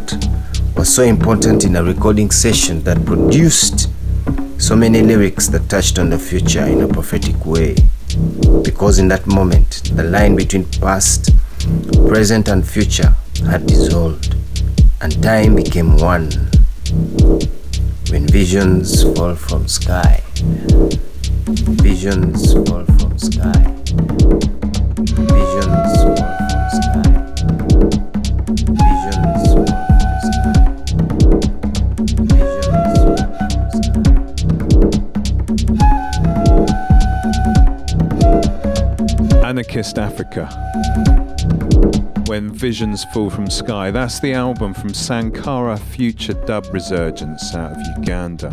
was 0.75 0.93
so 0.93 1.03
important 1.03 1.63
in 1.63 1.77
a 1.77 1.83
recording 1.85 2.31
session 2.31 2.83
that 2.83 3.05
produced 3.05 3.89
so 4.57 4.75
many 4.75 5.01
lyrics 5.01 5.47
that 5.47 5.69
touched 5.69 5.99
on 5.99 6.09
the 6.09 6.19
future 6.19 6.65
in 6.65 6.81
a 6.81 6.87
prophetic 6.89 7.45
way 7.45 7.77
because 8.63 8.99
in 8.99 9.07
that 9.07 9.25
moment 9.25 9.89
the 9.95 10.03
line 10.03 10.35
between 10.35 10.65
past, 10.81 11.31
present, 12.09 12.49
and 12.49 12.67
future 12.67 13.15
had 13.47 13.65
dissolved, 13.65 14.35
and 15.01 15.23
time 15.23 15.55
became 15.55 15.97
one. 15.97 16.29
When 18.11 18.27
visions 18.27 19.03
fall 19.03 19.35
from 19.35 19.67
sky, 19.67 20.21
visions 21.81 22.53
fall 22.53 22.85
from 22.85 23.17
sky, 23.17 23.63
visions 25.37 25.93
fall 26.03 26.33
from 26.49 26.69
sky, 26.77 27.03
visions 28.83 29.53
fall 29.53 29.77
When 42.37 42.51
Visions 42.51 43.03
Fall 43.05 43.31
from 43.31 43.49
Sky. 43.49 43.89
That's 43.89 44.19
the 44.19 44.33
album 44.33 44.75
from 44.75 44.93
Sankara 44.93 45.75
Future 45.75 46.33
Dub 46.33 46.67
Resurgence 46.71 47.55
out 47.55 47.71
of 47.71 47.79
Uganda. 47.97 48.51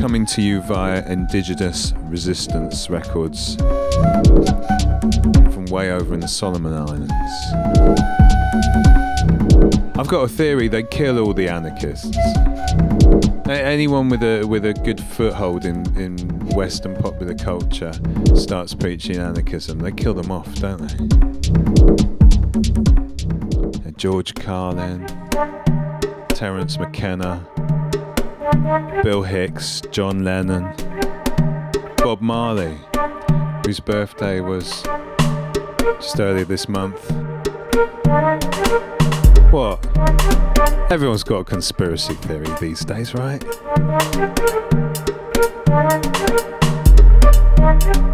Coming 0.00 0.24
to 0.28 0.40
you 0.40 0.62
via 0.62 1.06
Indigenous 1.06 1.92
Resistance 2.04 2.88
Records 2.88 3.56
from 5.52 5.66
way 5.66 5.90
over 5.90 6.14
in 6.14 6.20
the 6.20 6.26
Solomon 6.26 6.72
Islands. 6.72 7.12
I've 9.98 10.08
got 10.08 10.22
a 10.22 10.28
theory 10.28 10.68
they 10.68 10.84
kill 10.84 11.18
all 11.18 11.34
the 11.34 11.50
anarchists. 11.50 12.16
Anyone 13.46 14.08
with 14.08 14.22
a 14.22 14.42
with 14.44 14.64
a 14.64 14.72
good 14.72 15.02
foothold 15.02 15.66
in, 15.66 15.84
in 15.98 16.16
Western 16.54 16.96
popular 16.96 17.34
culture 17.34 17.92
starts 18.34 18.72
preaching 18.72 19.18
anarchism. 19.18 19.80
They 19.80 19.92
kill 19.92 20.14
them 20.14 20.30
off, 20.30 20.50
don't 20.54 20.78
they? 20.88 21.33
George 24.04 24.34
Carlin, 24.34 25.06
Terence 26.28 26.78
McKenna, 26.78 27.42
Bill 29.02 29.22
Hicks, 29.22 29.80
John 29.90 30.22
Lennon, 30.22 30.74
Bob 31.96 32.20
Marley, 32.20 32.78
whose 33.64 33.80
birthday 33.80 34.40
was 34.40 34.82
just 35.94 36.20
earlier 36.20 36.44
this 36.44 36.68
month. 36.68 37.00
What? 39.50 39.82
Everyone's 40.92 41.24
got 41.24 41.38
a 41.38 41.44
conspiracy 41.44 42.12
theory 42.12 42.48
these 42.60 42.84
days, 42.84 43.14
right? 43.14 43.42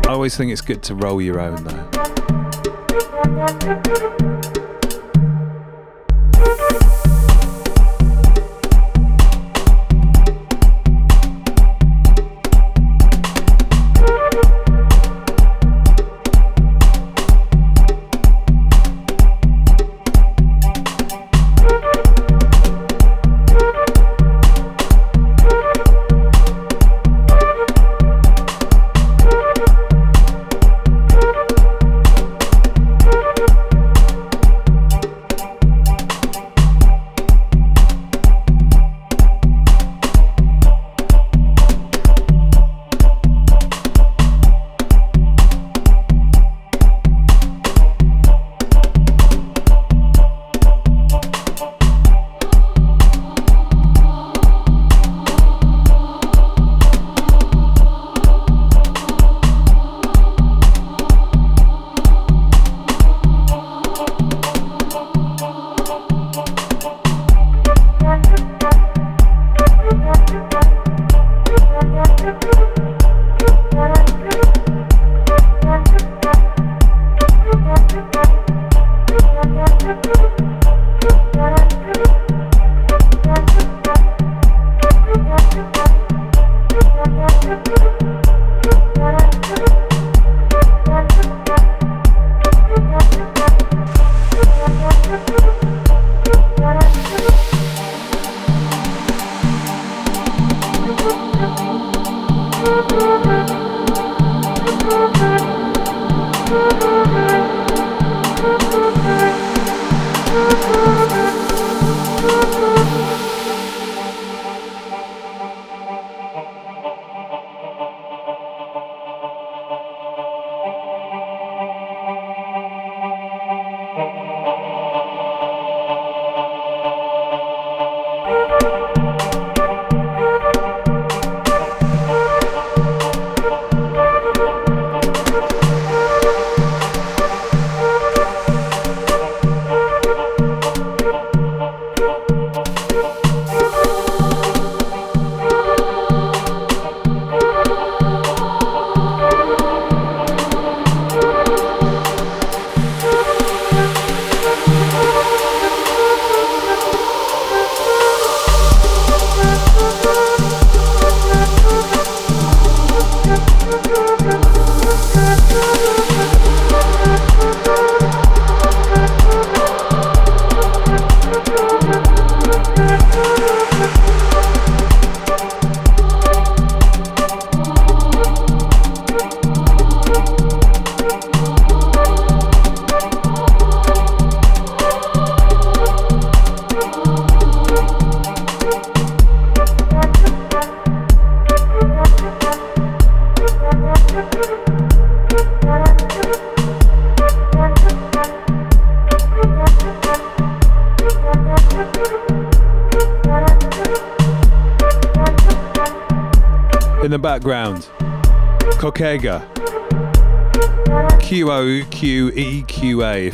I 0.07 0.13
always 0.13 0.37
think 0.37 0.53
it's 0.53 0.61
good 0.61 0.85
to 0.85 0.95
roll 0.95 1.21
your 1.21 1.41
own 1.41 1.65
though. 1.65 1.89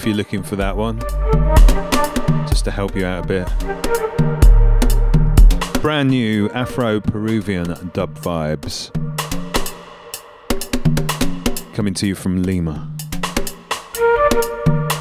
You're 0.07 0.15
looking 0.15 0.43
for 0.43 0.57
that 0.57 0.77
one. 0.77 1.01
Just 2.49 2.65
to 2.65 2.71
help 2.71 2.95
you 2.97 3.05
out 3.05 3.25
a 3.25 3.27
bit. 3.27 3.49
Brand 5.83 6.11
new 6.11 6.49
Afro 6.51 7.01
Peruvian 7.01 7.91
dub 7.93 8.17
vibes. 8.19 8.93
Coming 11.75 11.95
to 11.95 12.07
you 12.07 12.15
from 12.15 12.43
Lima. 12.43 12.91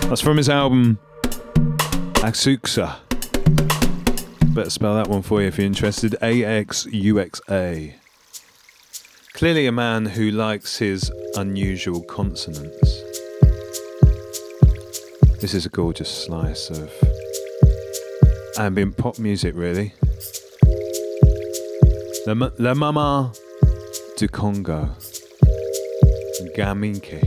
That's 0.10 0.22
from 0.22 0.38
his 0.38 0.50
album 0.50 1.00
Axuxa. 2.16 2.98
Better 4.54 4.70
spell 4.70 4.96
that 4.96 5.08
one 5.08 5.22
for 5.22 5.42
you 5.42 5.48
if 5.48 5.58
you're 5.58 5.68
interested. 5.68 6.16
A 6.22 6.44
X 6.44 6.86
U 6.92 7.20
X 7.20 7.42
A. 7.50 7.96
Clearly, 9.34 9.68
a 9.68 9.72
man 9.72 10.06
who 10.06 10.32
likes 10.32 10.78
his 10.78 11.12
unusual 11.36 12.02
consonants. 12.04 12.85
This 15.46 15.54
is 15.54 15.68
a 15.68 15.70
gorgeous 15.70 16.10
slice 16.10 16.72
of 16.72 16.92
ambient 18.58 18.98
pop 18.98 19.20
music, 19.20 19.54
really. 19.56 19.94
La, 22.26 22.50
La 22.58 22.74
Mama 22.74 23.32
du 24.18 24.28
Congo, 24.28 24.90
Gaminke. 26.58 27.25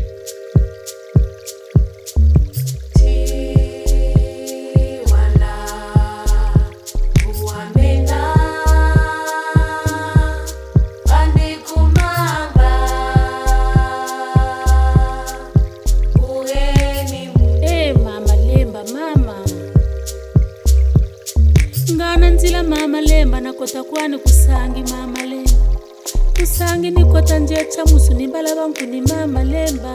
Ni 28.74 28.86
ni 28.86 29.00
mama 29.00 29.42
lemba. 29.44 29.94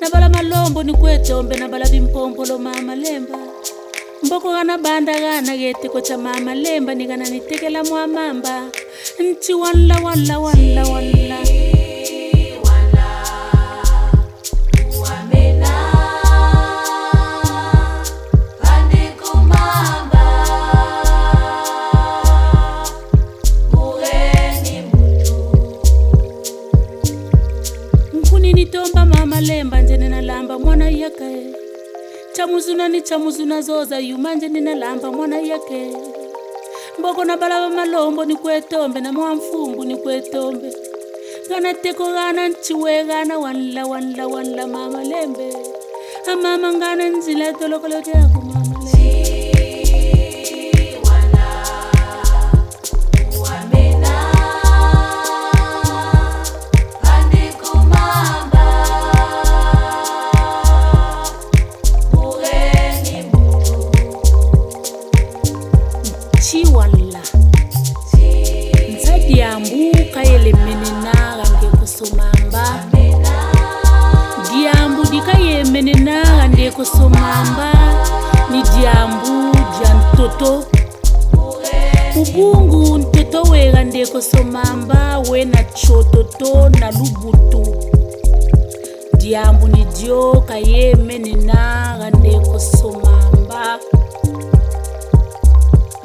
Na 0.00 0.10
bala 0.12 0.28
malombo 0.28 0.82
ni 0.82 0.92
kwetombe 0.92 1.56
na 1.56 1.68
bala 1.68 1.86
bimpompolo 1.88 2.58
mama 2.58 2.94
lemba. 2.96 3.38
Mboko 4.22 4.52
gana 4.52 4.78
banda 4.78 5.12
gana 5.20 5.56
geteko 5.56 6.00
cha 6.00 6.18
mama 6.18 6.54
lemba 6.54 6.94
ni 6.94 7.06
gana 7.06 7.24
nitekela 7.30 7.84
mwa 7.84 8.06
mamba. 8.06 8.62
Nchi 9.18 9.54
wanla 9.54 9.96
wanla 10.04 10.38
wanla 10.38 10.82
wanla 10.84 11.25
chamuzuna 32.46 32.88
ni 32.88 33.00
chamuzuna 33.02 33.60
zoza 33.60 33.98
yumanje 33.98 34.48
ninalamba 34.48 35.12
mwana 35.12 35.38
yake. 35.40 35.96
Mboko 36.98 37.24
na 37.24 37.36
balaba 37.36 37.68
malombo 37.74 38.24
ni 38.24 38.36
kwetombe 38.36 39.00
na 39.00 39.12
mwamfumbu 39.12 39.84
ni 39.84 39.96
kwetombe 39.96 40.72
gana 41.48 41.74
teko 41.74 42.06
gana 42.12 42.48
nchiwe 42.48 43.04
gana 43.04 43.38
wanla 43.38 43.86
wanla 43.86 44.26
wanla 44.26 44.66
mama 44.66 45.04
lembe. 45.04 45.56
Amama 46.32 46.72
ngana 46.72 47.08
nzila 47.08 47.52
tolokolo 47.52 48.00
jako 48.00 48.38
ye 76.66 76.72
kosomamba 76.72 77.72
midyambu 78.50 79.52
dya 79.78 79.94
ntoto. 79.94 80.64
Ubungu 82.16 82.98
nteto 82.98 83.42
wera 83.42 83.84
ndeko 83.84 84.22
somamba 84.22 85.18
we 85.30 85.44
na 85.44 85.64
tyototo 85.64 86.68
na 86.68 86.90
lubutu. 86.90 87.62
Dyambu 89.18 89.68
ni 89.68 89.84
dyo 89.84 90.44
kayeme 90.48 91.18
nena 91.18 91.96
ga 91.98 92.10
ndeko 92.10 92.58
somamba 92.58 93.78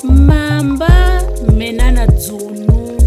mamba 0.03 1.21
mena 1.53 1.91
na 1.91 2.07
dzunu. 2.07 2.97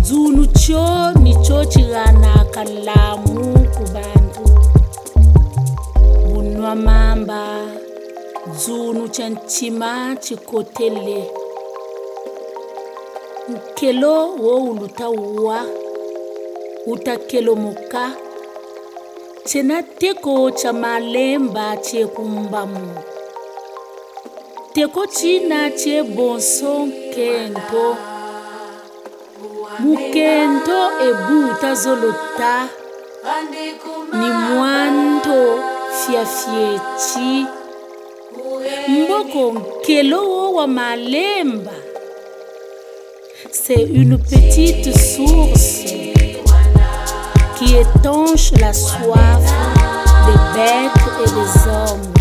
Dzunu 0.00 0.46
tyo 0.46 1.12
ni 1.12 1.34
tyo 1.36 1.64
tshiganaka 1.64 2.64
lamu. 2.64 3.57
ma 6.68 6.74
mamba 6.74 7.44
dzunu 8.56 9.08
chancima 9.08 10.16
chikotele 10.20 11.30
nkelo 13.48 14.14
wo 14.42 14.52
wuluta 14.64 15.08
wa 15.44 15.64
uta 16.86 17.16
kelo 17.16 17.54
moka 17.56 18.12
tena 19.44 19.82
teko 19.82 20.50
cha 20.50 20.72
malemba 20.72 21.76
chekumbamu 21.76 22.94
teko 24.74 25.06
china 25.06 25.70
che 25.70 26.02
bonso 26.02 26.86
nkento 26.86 27.96
mukento 29.78 30.80
ebu 31.08 31.34
utazolota 31.50 32.68
ni 34.12 34.30
mwanto 34.30 35.77
fiafiechi 36.06 37.46
mboko 38.88 39.52
nkelo 39.52 40.52
wa 40.52 40.66
malemba. 40.66 41.72
C'est 43.50 43.82
une 43.82 44.18
petite 44.18 44.96
source 44.96 45.84
qui 47.56 47.76
étanche 47.76 48.52
la 48.60 48.72
soif 48.72 49.44
des 50.26 50.38
bêtes 50.54 51.06
et 51.22 51.30
des 51.30 51.52
hommes. 51.70 52.12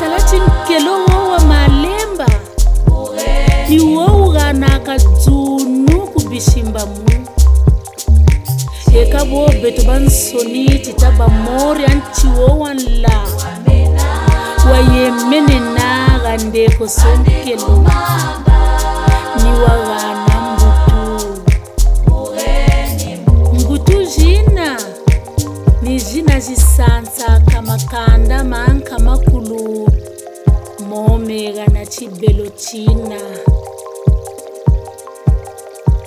Talati 0.00 0.36
nkelo 0.36 1.04
wa 1.30 1.40
malemba 1.40 2.26
iwo 3.68 4.04
ughanaka 4.26 4.98
dzunu 4.98 6.08
kubishimbamu 8.92 9.02
eka 9.02 9.24
bo 9.24 9.46
beto 9.62 9.82
bansoniti 9.84 10.92
ta 10.92 11.10
bamori 11.10 11.84
antiwo 11.84 12.58
wanla. 12.58 13.20
Wayemenenaga 14.72 16.36
ndeko 16.36 16.88
sonkelo 16.88 17.86
ni 19.36 19.50
mbutu. 20.52 21.34
Mbutu 23.54 24.04
jina. 24.16 24.78
Ni 25.82 26.00
kamakanda 27.40 28.44
manka 28.44 28.98
makulu 28.98 29.88
na 31.68 31.84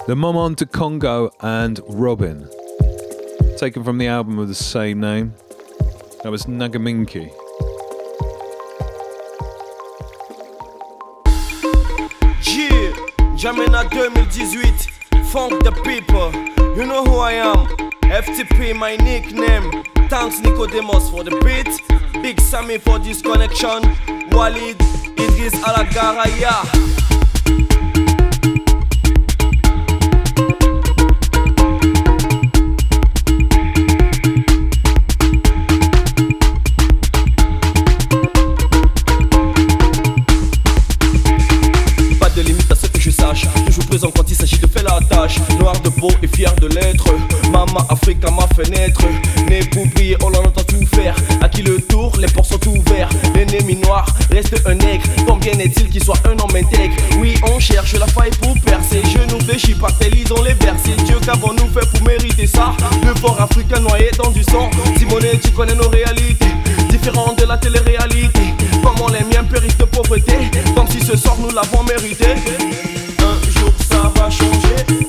The 0.05 0.15
Momon 0.15 0.55
to 0.57 0.65
Congo 0.65 1.31
and 1.39 1.79
Robin. 1.89 2.47
Taken 3.63 3.85
from 3.85 3.97
the 3.97 4.07
album 4.07 4.39
of 4.39 4.49
the 4.49 4.55
same 4.55 4.99
name. 4.99 5.33
That 6.21 6.29
was 6.31 6.47
Nagaminki. 6.47 7.31
Yeah, 12.43 12.91
Jamena 13.39 13.89
2018, 13.89 15.23
Funk 15.27 15.63
the 15.63 15.71
people. 15.85 16.33
You 16.75 16.85
know 16.85 17.05
who 17.05 17.15
I 17.19 17.31
am. 17.31 17.65
FTP, 18.11 18.75
my 18.75 18.97
nickname. 18.97 19.71
Thanks 20.09 20.41
Nicodemus 20.41 21.09
for 21.09 21.23
the 21.23 21.31
beat. 21.39 22.21
Big 22.21 22.41
Sammy 22.41 22.79
for 22.79 22.99
this 22.99 23.21
connection. 23.21 23.81
Walid, 24.31 24.75
Idris 25.17 25.55
Alagara, 25.63 26.25
Et 46.21 46.27
fier 46.27 46.53
de 46.55 46.67
l'être. 46.67 47.05
Maman 47.51 47.85
Afrique 47.87 48.25
à 48.25 48.31
ma 48.31 48.45
fenêtre. 48.55 49.03
Né 49.47 49.61
pour 49.71 49.85
briller, 49.87 50.17
on 50.21 50.27
en 50.27 50.43
entend 50.45 50.63
tout 50.63 50.85
faire. 50.93 51.15
À 51.41 51.47
qui 51.47 51.61
le 51.61 51.79
tour, 51.79 52.11
les 52.19 52.27
portes 52.27 52.49
sont 52.49 52.69
ouverts. 52.69 53.07
L'ennemi 53.35 53.77
noir 53.77 54.05
reste 54.29 54.61
un 54.65 54.77
aigle. 54.79 55.07
Combien 55.25 55.53
est-il 55.53 55.87
qu'il 55.89 56.03
soit 56.03 56.19
un 56.25 56.31
homme 56.31 56.55
intègre 56.55 56.95
Oui, 57.19 57.35
on 57.53 57.57
cherche 57.57 57.93
la 57.93 58.07
faille 58.07 58.31
pour 58.41 58.53
percer. 58.61 59.01
Je 59.05 59.33
nous 59.33 59.39
fléchis 59.41 59.75
par 59.75 59.97
tes 59.97 60.09
dans 60.25 60.41
les 60.41 60.53
versets. 60.55 60.95
Dieu 61.05 61.15
qu'avons-nous 61.25 61.69
fait 61.69 61.87
pour 61.89 62.05
mériter 62.05 62.47
ça? 62.47 62.73
Le 63.05 63.15
fort 63.15 63.39
africain 63.39 63.79
noyé 63.79 64.11
dans 64.21 64.31
du 64.31 64.43
sang. 64.43 64.69
Simonet, 64.97 65.39
tu 65.41 65.51
connais 65.51 65.75
nos 65.75 65.87
réalités. 65.87 66.51
Différentes 66.89 67.39
de 67.39 67.45
la 67.45 67.57
télé-réalité. 67.57 68.53
Comment 68.83 69.07
les 69.07 69.23
miens 69.23 69.45
périssent 69.45 69.77
de 69.77 69.85
pauvreté? 69.85 70.35
Comme 70.75 70.87
si 70.89 70.99
ce 70.99 71.15
sort 71.15 71.37
nous 71.39 71.55
l'avons 71.55 71.83
mérité. 71.83 72.27
Un 73.19 73.59
jour 73.59 73.71
ça 73.89 74.11
va 74.17 74.29
changer. 74.29 75.02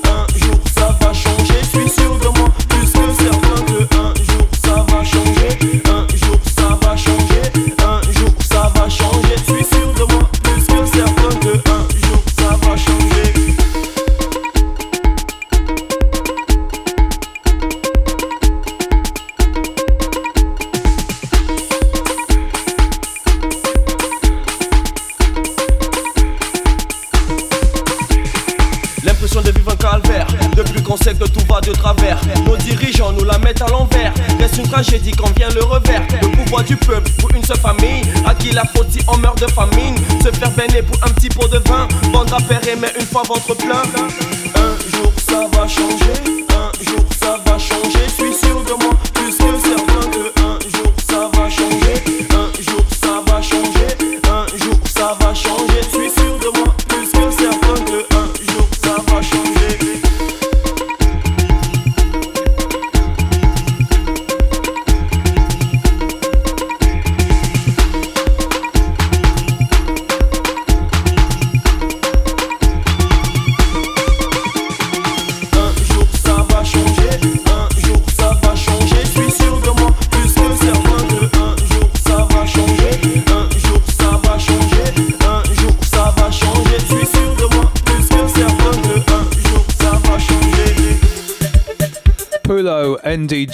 pas 43.15 43.23
votre 43.23 43.54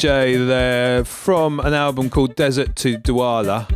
NDJ 0.01 0.47
there 0.47 1.05
from 1.05 1.59
an 1.59 1.75
album 1.75 2.09
called 2.09 2.35
Desert 2.35 2.75
to 2.77 2.97
Douala. 2.97 3.67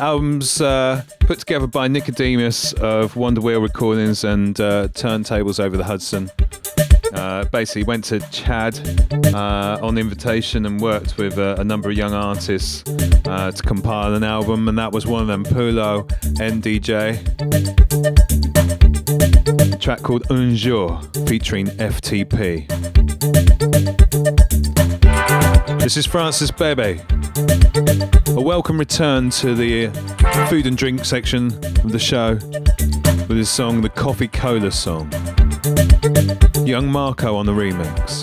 Albums 0.00 0.60
uh, 0.60 1.04
put 1.20 1.38
together 1.38 1.68
by 1.68 1.86
Nicodemus 1.86 2.72
of 2.72 3.14
Wonder 3.14 3.40
Wheel 3.40 3.60
Recordings 3.60 4.24
and 4.24 4.58
uh, 4.60 4.88
Turntables 4.88 5.60
Over 5.60 5.76
the 5.76 5.84
Hudson. 5.84 6.28
Uh, 7.12 7.44
basically, 7.52 7.84
went 7.84 8.02
to 8.06 8.18
Chad 8.30 8.80
uh, 9.32 9.78
on 9.80 9.96
invitation 9.96 10.66
and 10.66 10.80
worked 10.80 11.18
with 11.18 11.38
uh, 11.38 11.54
a 11.58 11.64
number 11.64 11.88
of 11.88 11.96
young 11.96 12.12
artists 12.12 12.82
uh, 13.26 13.52
to 13.52 13.62
compile 13.62 14.12
an 14.12 14.24
album, 14.24 14.66
and 14.66 14.76
that 14.76 14.90
was 14.90 15.06
one 15.06 15.22
of 15.22 15.28
them. 15.28 15.44
Pulo 15.44 16.02
NDJ. 16.38 17.20
A 19.72 19.78
track 19.78 20.02
called 20.02 20.28
Un 20.32 20.56
Jour 20.56 21.00
featuring 21.26 21.66
FTP. 21.66 23.21
This 25.82 25.96
is 25.96 26.06
Francis 26.06 26.52
Bebey. 26.52 27.00
A 28.36 28.40
welcome 28.40 28.78
return 28.78 29.30
to 29.30 29.52
the 29.52 29.88
food 30.48 30.66
and 30.66 30.78
drink 30.78 31.04
section 31.04 31.46
of 31.46 31.90
the 31.90 31.98
show 31.98 32.34
with 33.26 33.36
his 33.36 33.50
song, 33.50 33.80
the 33.80 33.88
Coffee 33.88 34.28
Cola 34.28 34.70
song. 34.70 35.10
Young 36.64 36.86
Marco 36.86 37.34
on 37.34 37.46
the 37.46 37.52
remix. 37.52 38.22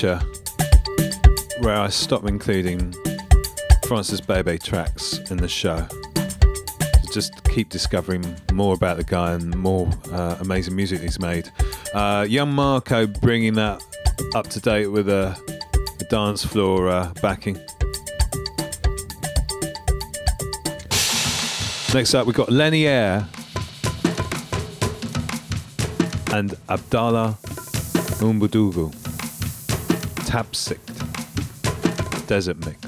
Future 0.00 0.20
where 1.60 1.76
I 1.76 1.88
stop 1.88 2.24
including 2.24 2.94
Francis 3.86 4.22
Bebey 4.22 4.62
tracks 4.62 5.18
in 5.30 5.36
the 5.36 5.46
show. 5.46 5.86
Just 7.12 7.44
keep 7.44 7.68
discovering 7.68 8.24
more 8.50 8.72
about 8.72 8.96
the 8.96 9.04
guy 9.04 9.34
and 9.34 9.54
more 9.58 9.90
uh, 10.10 10.38
amazing 10.40 10.74
music 10.74 11.02
he's 11.02 11.20
made. 11.20 11.50
Uh, 11.92 12.24
young 12.26 12.50
Marco 12.50 13.06
bringing 13.06 13.52
that 13.54 13.84
up 14.34 14.46
to 14.48 14.60
date 14.60 14.86
with 14.86 15.10
a, 15.10 15.36
a 16.00 16.04
dance 16.04 16.46
floor 16.46 16.88
uh, 16.88 17.12
backing. 17.20 17.58
Next 21.92 22.14
up, 22.14 22.26
we've 22.26 22.34
got 22.34 22.50
Lenny 22.50 22.86
Air 22.86 23.28
and 26.32 26.54
Abdallah 26.70 27.36
Oumbadougou. 28.22 28.99
Tapsict 30.30 30.80
Desert 32.28 32.64
Mix. 32.64 32.79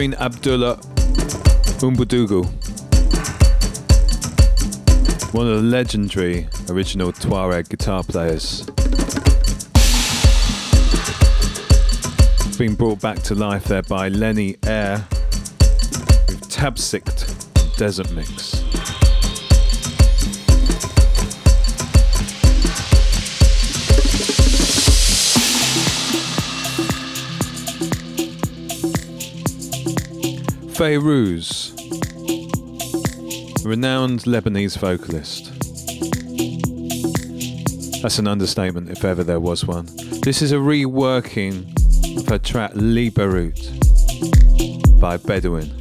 Featuring 0.00 0.18
Abdullah 0.18 0.76
Oumbadougou, 1.82 2.46
one 5.34 5.46
of 5.46 5.56
the 5.56 5.62
legendary 5.62 6.48
original 6.70 7.12
Tuareg 7.12 7.68
guitar 7.68 8.02
players. 8.02 8.64
Being 12.56 12.76
brought 12.76 13.02
back 13.02 13.18
to 13.24 13.34
life 13.34 13.64
there 13.64 13.82
by 13.82 14.08
Lenny 14.08 14.56
Air 14.64 15.06
with 16.28 16.48
Tabsikt 16.48 17.76
Desert 17.76 18.10
Mix. 18.12 18.39
Fayrouz, 30.80 31.76
renowned 33.66 34.20
Lebanese 34.20 34.78
vocalist. 34.78 35.52
That's 38.00 38.18
an 38.18 38.26
understatement 38.26 38.88
if 38.88 39.04
ever 39.04 39.22
there 39.22 39.40
was 39.40 39.66
one. 39.66 39.90
This 40.22 40.40
is 40.40 40.52
a 40.52 40.54
reworking 40.54 41.66
of 42.16 42.26
her 42.28 42.38
track 42.38 42.70
Li 42.76 43.10
Beirut 43.10 43.60
by 44.98 45.18
Bedouin. 45.18 45.79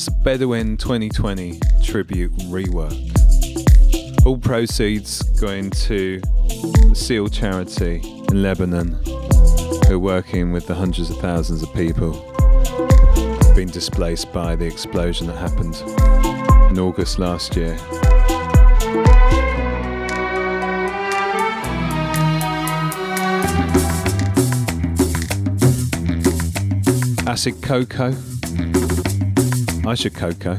That's 0.00 0.08
Bedouin 0.22 0.78
2020 0.78 1.60
Tribute 1.82 2.32
Rework. 2.48 2.96
All 4.24 4.38
proceeds 4.38 5.22
going 5.38 5.68
to 5.72 6.20
the 6.20 6.94
SEAL 6.94 7.28
charity 7.28 8.00
in 8.30 8.42
Lebanon, 8.42 8.98
who 9.86 9.96
are 9.96 9.98
working 9.98 10.52
with 10.52 10.66
the 10.66 10.74
hundreds 10.74 11.10
of 11.10 11.18
thousands 11.18 11.62
of 11.62 11.70
people 11.74 12.12
been 13.54 13.68
displaced 13.68 14.32
by 14.32 14.56
the 14.56 14.64
explosion 14.64 15.26
that 15.26 15.36
happened 15.36 15.76
in 16.70 16.78
August 16.78 17.18
last 17.18 17.54
year. 17.54 17.76
Acid 27.26 27.60
Cocoa. 27.60 28.39
Aisha 29.86 30.10
Coco, 30.10 30.58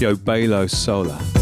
Yo 0.00 0.16
Balo 0.16 0.68
Sola. 0.68 1.39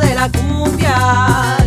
de 0.00 0.14
la 0.14 0.28
cumbia. 0.30 1.65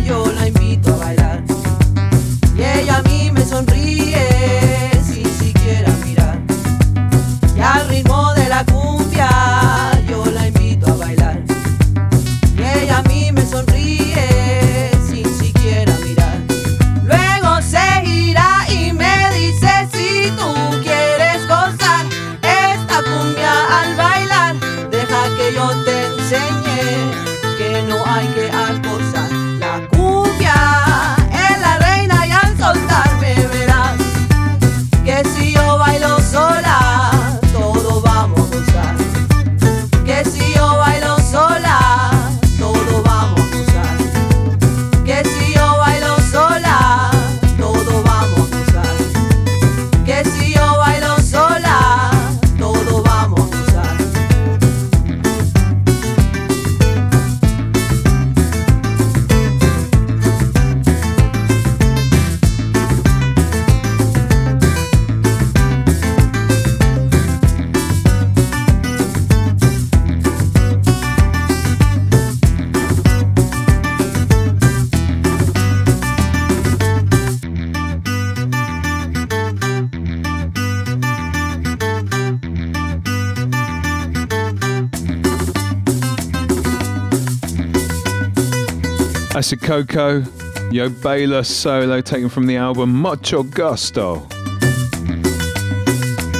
Coco, 89.70 90.24
Yo 90.72 90.88
Baylor 90.88 91.44
solo 91.44 92.00
taken 92.00 92.28
from 92.28 92.46
the 92.48 92.56
album 92.56 92.92
Mucho 92.92 93.44
Gusto. 93.44 94.26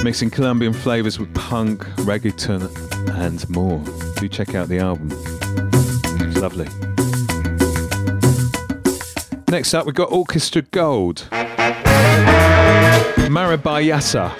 Mixing 0.03 0.29
Colombian 0.29 0.73
flavors 0.73 1.17
with 1.17 1.33
punk, 1.33 1.85
reggaeton, 1.99 2.69
and 3.17 3.49
more. 3.49 3.81
Do 4.19 4.27
check 4.27 4.53
out 4.53 4.67
the 4.67 4.79
album. 4.79 5.11
It's 6.27 6.39
lovely. 6.39 6.67
Next 9.47 9.73
up, 9.73 9.85
we've 9.85 9.95
got 9.95 10.11
Orchestra 10.11 10.63
Gold. 10.63 11.29
Marabayasa. 13.31 14.35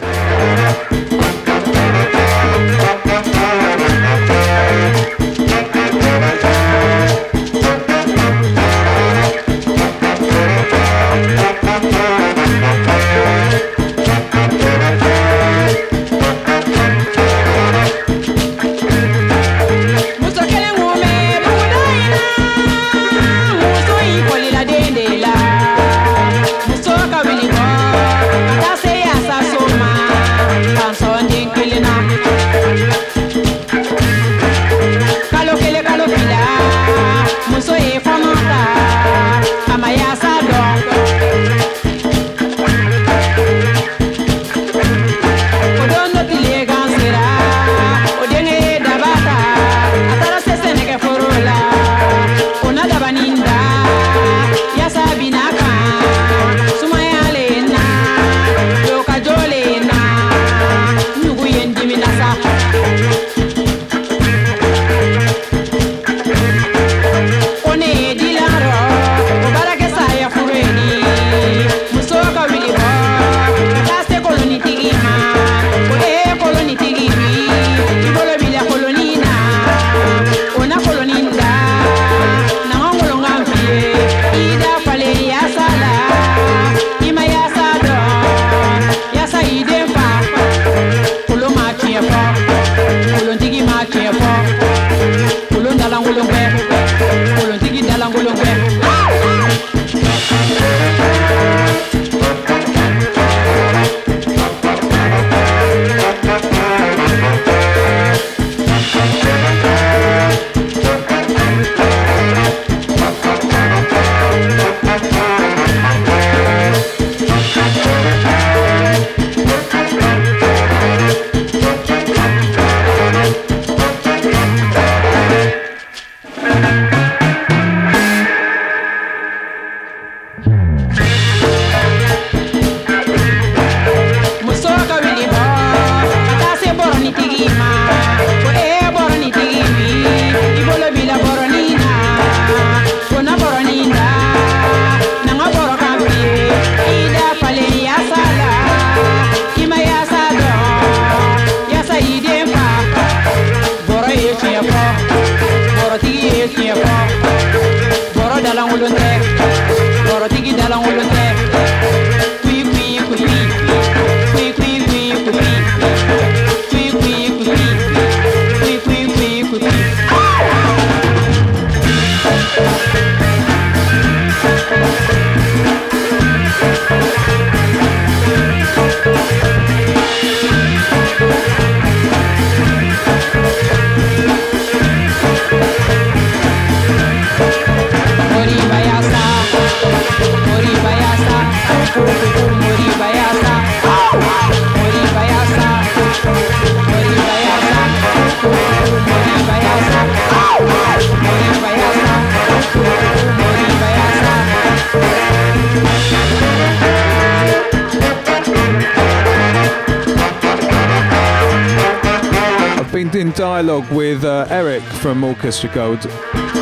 Orchestra 215.51 215.73
Gold 215.73 216.03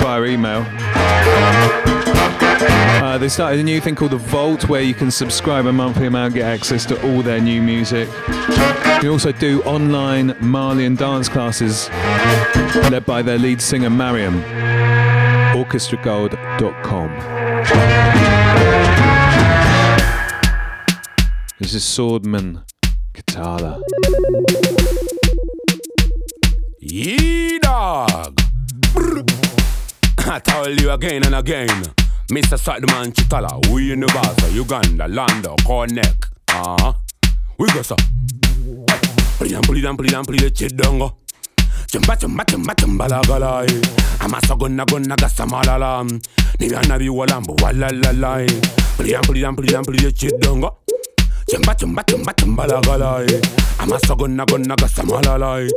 via 0.01 0.23
email. 0.23 0.65
Uh, 3.03 3.19
they 3.19 3.29
started 3.29 3.59
a 3.59 3.63
new 3.63 3.79
thing 3.79 3.93
called 3.93 4.09
the 4.09 4.17
Vault, 4.17 4.67
where 4.67 4.81
you 4.81 4.95
can 4.95 5.11
subscribe 5.11 5.67
a 5.67 5.71
monthly 5.71 6.07
amount 6.07 6.33
and 6.33 6.33
get 6.33 6.45
access 6.45 6.87
to 6.87 6.99
all 7.07 7.21
their 7.21 7.39
new 7.39 7.61
music. 7.61 8.09
You 9.03 9.11
also 9.11 9.31
do 9.31 9.61
online 9.61 10.35
Malian 10.41 10.95
dance 10.95 11.29
classes 11.29 11.87
led 12.89 13.05
by 13.05 13.21
their 13.21 13.37
lead 13.37 13.61
singer 13.61 13.91
Mariam. 13.91 14.41
Orchestragold.com. 15.53 17.11
This 21.59 21.75
is 21.75 21.83
Swordman 21.83 22.63
Kitala. 23.13 23.78
Again 30.89 31.23
and 31.25 31.35
again. 31.35 31.67
Mr. 32.31 32.57
Sideman 32.57 33.11
Chitala, 33.13 33.49
we 33.71 33.91
in 33.91 34.01
the 34.01 34.07
Baza, 34.07 34.51
Uganda, 34.53 35.07
Lando, 35.07 35.55
Connect. 35.65 36.25
Uh 36.49 36.77
huh. 36.79 36.93
We 37.57 37.67
go 37.69 37.81
so. 37.81 37.95
Plidan, 39.37 39.61
plidan, 39.61 39.97
plidan, 39.97 40.23
plidan, 40.25 40.49
chidongo. 40.51 41.15
Chumba, 41.87 42.15
chumba, 42.15 42.43
chumba, 42.45 42.73
chumba, 42.75 43.07
la 43.07 43.21
gala. 43.21 43.65
Amasa 44.21 44.55
gonna 44.55 44.85
gonna 44.85 45.15
gasa 45.15 45.45
malala. 45.45 46.03
Niga 46.59 46.81
nabi 46.87 47.09
walambo, 47.09 47.55
wala 47.61 47.89
la 47.91 48.11
la. 48.11 48.45
Plidan, 48.97 49.21
plidan, 49.23 49.55
plidan, 49.55 49.83
plidan, 49.83 50.11
chidongo. 50.11 50.75
Chumba, 51.49 51.73
chumba, 51.75 52.03
chumba, 52.03 52.33
chumba, 52.33 52.67
la 52.67 52.81
gala. 52.81 53.25
Amasa 53.79 54.15
gonna 54.15 54.45
gonna 54.45 54.75
gasa 54.75 55.03
malala. 55.03 55.67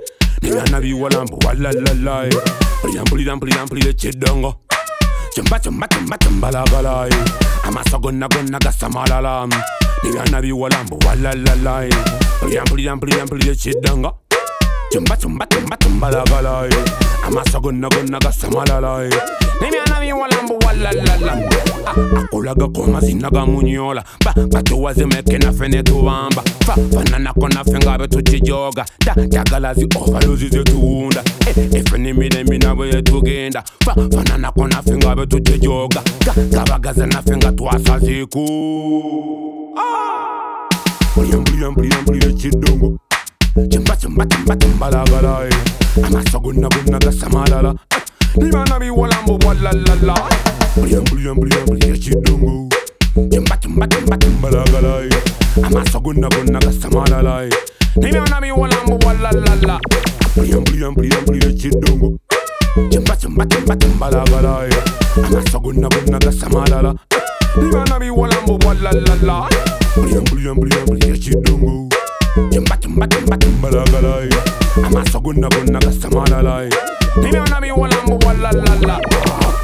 Niga 0.43 0.65
nabi 0.71 0.93
walambo, 0.93 1.39
wala 1.45 1.73
la 1.73 1.93
la. 1.95 2.29
Plidan, 2.83 3.05
plidan, 3.05 3.41
plidan, 3.41 3.69
plidan, 3.69 3.95
chidongo. 3.95 4.59
Chumba 5.35 5.59
chumba 5.59 5.87
chumba 5.89 6.17
chumba 6.19 6.51
la 6.51 6.65
gala 6.65 7.09
Amasa 7.65 7.99
gonna 7.99 8.29
gonna 8.29 8.59
gasa 8.59 8.89
malala 8.89 9.49
Nigana 10.05 10.43
bi 10.43 10.53
walambo 10.53 10.99
wala 11.07 11.33
la 11.35 11.55
la 11.55 11.89
Chumba, 14.93 15.17
chumba, 15.17 15.47
chumba, 15.47 15.77
chumba 15.79 16.11
la 16.11 16.23
galay. 16.25 16.69
Amasa 17.25 17.59
gunna 17.59 17.89
gunna 17.89 18.19
gasa 18.19 18.47
malalay. 18.51 19.09
Nimi 19.63 19.79
anami 19.87 20.13
walambu 20.13 20.59
walalala. 20.67 21.33
Ah, 21.87 21.95
ah, 21.97 22.21
akulaga 22.21 22.69
koma 22.69 23.01
zinaga 23.01 23.47
munyola. 23.47 24.05
Ba 24.23 24.35
katuwa 24.35 24.93
zimeke 24.93 25.39
na 25.39 25.51
netuwamba. 25.69 26.43
Fa 26.67 26.75
fanana 26.75 27.33
kona 27.33 27.65
fengabe 27.65 28.07
tuchijoga. 28.09 28.85
ta 28.99 29.15
jagalazi 29.15 29.87
ovalozi 29.97 30.49
zetuunda. 30.51 31.23
Eh 31.47 31.75
efeni 31.75 32.13
mine 32.13 32.45
minabo 32.45 32.85
yetugenda. 32.85 33.63
Fa 33.85 33.95
fanana 33.95 34.53
kona 34.53 34.83
fengabe 34.83 35.27
tuchijoga. 35.27 36.03
ka 36.25 36.35
kabagaza 36.53 37.07
nafe 37.07 37.31
fenga 37.31 37.53
twasaziku. 37.53 38.45
Ah. 39.79 40.69
Brilham, 41.17 41.45
brilham, 41.45 41.75
brilham, 41.75 42.05
brilham, 42.05 42.37
chidongo. 42.37 42.99
Chimba 43.55 43.97
chimba 43.97 44.25
chimba 44.27 44.57
chimba 44.57 44.91
la 44.91 45.05
gala 45.05 45.49
Amasa 46.03 46.39
gonna 46.39 46.69
gonna 46.69 46.99
gasa 46.99 47.29
malala 47.29 47.75
Nimana 48.37 48.79
bi 48.81 48.89
walambo 48.91 49.39
wala 49.47 49.73
la 49.73 49.95
la 50.03 50.15
Brian 50.75 51.05
brian 51.05 51.35
brian 51.35 51.67
brian 51.67 51.97
chidongo 52.01 52.69
Chimba 53.31 53.57
chimba 53.61 53.87
chimba 53.89 54.17
chimba 54.17 54.51
la 54.51 54.65
gala 54.65 55.05
Amasa 55.65 56.01
gonna 56.01 56.29
gonna 56.31 56.59
gasa 56.61 56.89
malala 56.91 57.49
Nimana 57.97 58.41
bi 58.41 58.51
walambo 58.51 58.99
wala 59.07 59.31
la 59.33 59.55
la 59.67 59.79
Brian 60.35 60.65
brian 60.65 60.95
brian 60.95 61.25
brian 61.27 61.57
chidongo 61.59 62.17
Chimba 62.91 63.17
chimba 63.17 63.45
chimba 63.47 63.77
chimba 63.77 64.11
la 64.11 64.25
gala 64.25 64.67
Amasa 65.25 65.59
gonna 65.59 65.89
gonna 65.91 66.19
gasa 66.19 66.49
malala 66.49 66.95
Nimana 67.57 67.99
bi 68.01 68.09
walambo 68.09 68.59
wala 68.67 68.93
la 68.93 69.15
la 69.23 69.49
Brian 69.95 70.25
brian 70.25 70.55
brian 70.59 70.87
brian 70.87 71.17
chidongo 71.21 71.89
Chimba 72.35 72.77
chimba 72.81 73.07
chimba 73.09 73.37
chimba 73.37 73.71
la 73.71 73.85
gala 73.85 74.17
Amasa 74.87 75.19
gonna 75.21 75.49
gonna 75.51 75.79
gasa 75.79 76.09
malala 76.11 76.65
Nimana 77.17 77.61
bi 77.61 77.71
walambo 77.71 78.19
wala 78.27 78.53
la 78.53 78.75
la 78.87 79.62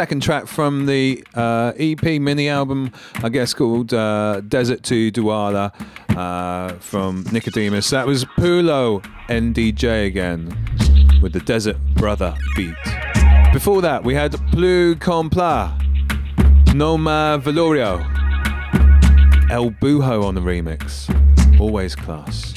second 0.00 0.22
track 0.22 0.46
from 0.46 0.86
the 0.86 1.22
uh, 1.34 1.74
EP 1.76 2.18
mini 2.22 2.48
album, 2.48 2.90
I 3.22 3.28
guess 3.28 3.52
called 3.52 3.92
uh, 3.92 4.40
Desert 4.48 4.82
to 4.84 5.12
Douala 5.12 5.74
uh, 6.16 6.72
from 6.76 7.26
Nicodemus. 7.30 7.90
That 7.90 8.06
was 8.06 8.24
Pulo 8.24 9.04
NDJ 9.28 10.06
again 10.06 10.56
with 11.20 11.34
the 11.34 11.40
Desert 11.40 11.76
Brother 11.96 12.34
beat. 12.56 12.72
Before 13.52 13.82
that, 13.82 14.02
we 14.02 14.14
had 14.14 14.30
Plus 14.52 14.94
Compla, 14.94 15.76
Noma 16.74 17.38
Valorio, 17.44 18.00
El 19.50 19.70
Buho 19.70 20.24
on 20.24 20.34
the 20.34 20.40
remix. 20.40 21.10
Always 21.60 21.94
class. 21.94 22.54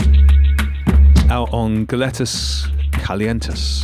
Out 1.29 1.51
on 1.51 1.87
Galletas 1.87 2.69
Calientes 2.93 3.82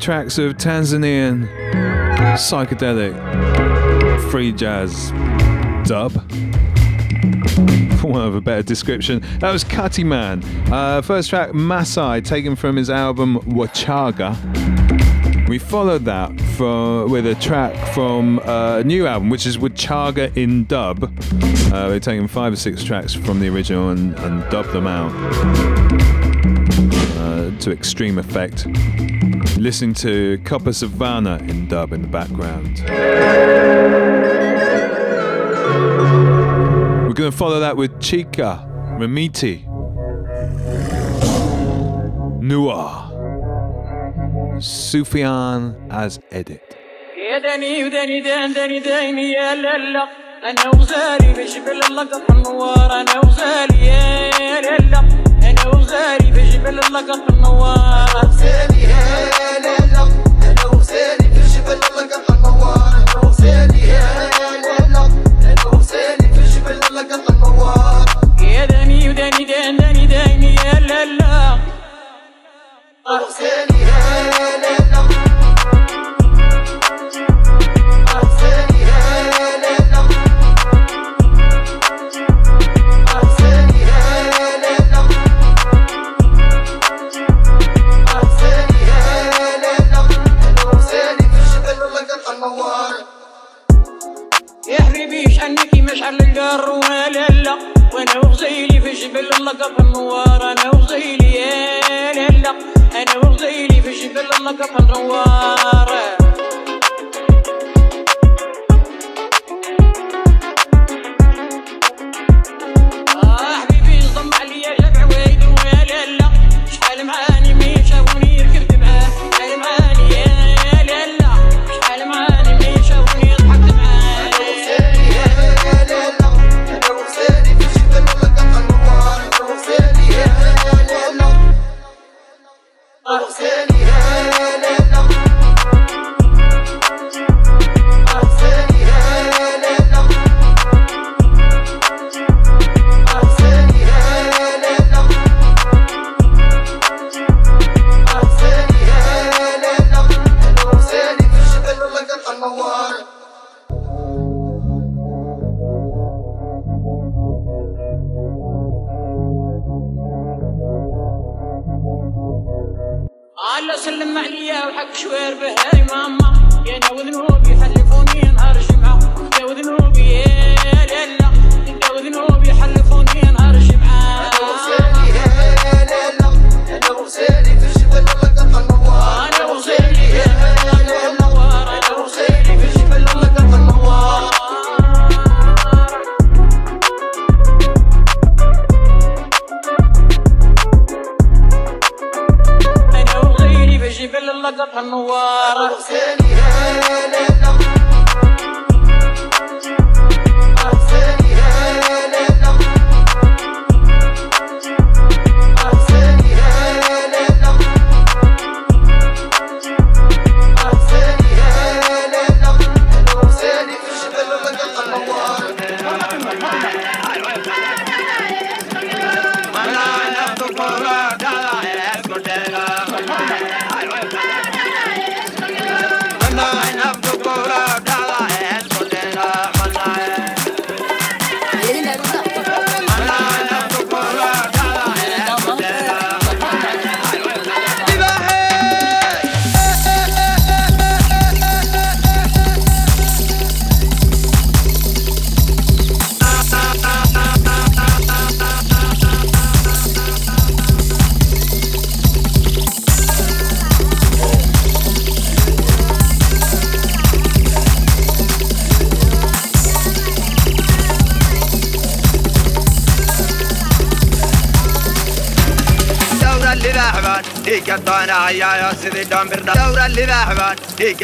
tracks 0.00 0.38
of 0.38 0.56
Tanzanian 0.56 1.46
psychedelic 2.34 3.14
free 4.30 4.50
jazz 4.50 5.10
dub. 5.86 6.12
For 8.00 8.06
want 8.06 8.28
of 8.28 8.34
a 8.34 8.40
better 8.40 8.62
description, 8.62 9.22
that 9.40 9.52
was 9.52 9.62
Cutty 9.62 10.04
Man. 10.04 10.42
Uh, 10.72 11.02
first 11.02 11.28
track, 11.28 11.52
Masai, 11.52 12.22
taken 12.22 12.56
from 12.56 12.76
his 12.76 12.88
album 12.88 13.40
Wachaga. 13.40 14.38
We 15.48 15.58
followed 15.58 16.06
that 16.06 16.30
with 17.10 17.26
a 17.26 17.34
track 17.34 17.76
from 17.92 18.38
uh, 18.40 18.78
a 18.78 18.84
new 18.84 19.06
album, 19.06 19.28
which 19.28 19.46
is 19.46 19.58
Wachaga 19.58 20.34
in 20.34 20.64
dub. 20.64 21.12
Uh, 21.72 21.88
they've 21.90 22.00
taken 22.00 22.26
five 22.26 22.54
or 22.54 22.56
six 22.56 22.82
tracks 22.82 23.12
from 23.12 23.40
the 23.40 23.48
original 23.48 23.90
and, 23.90 24.18
and 24.20 24.48
dubbed 24.50 24.72
them 24.72 24.86
out 24.86 26.29
to 27.60 27.70
extreme 27.70 28.18
effect. 28.18 28.66
Listen 29.58 29.92
to 29.94 30.38
Copper 30.44 30.72
Savannah 30.72 31.38
in 31.48 31.68
dub 31.68 31.92
in 31.92 32.02
the 32.02 32.08
background. 32.08 32.82
We're 37.06 37.12
going 37.12 37.30
to 37.30 37.36
follow 37.36 37.60
that 37.60 37.76
with 37.76 38.00
Chica, 38.00 38.66
Rimitti, 38.98 39.66
Noir, 42.40 42.90
Sufyan 44.60 45.76
as 45.90 46.18
edit. 46.30 46.76
انا 50.44 50.68
وزالي 50.68 51.32
النوار 52.30 53.00
انا 53.00 53.18
وزالي 53.24 53.86
يا 53.86 55.19
أنا 55.90 55.98
وزاري 55.98 56.30
بجبل 56.30 56.78
اللقط 56.78 57.30
النوار. 57.32 58.30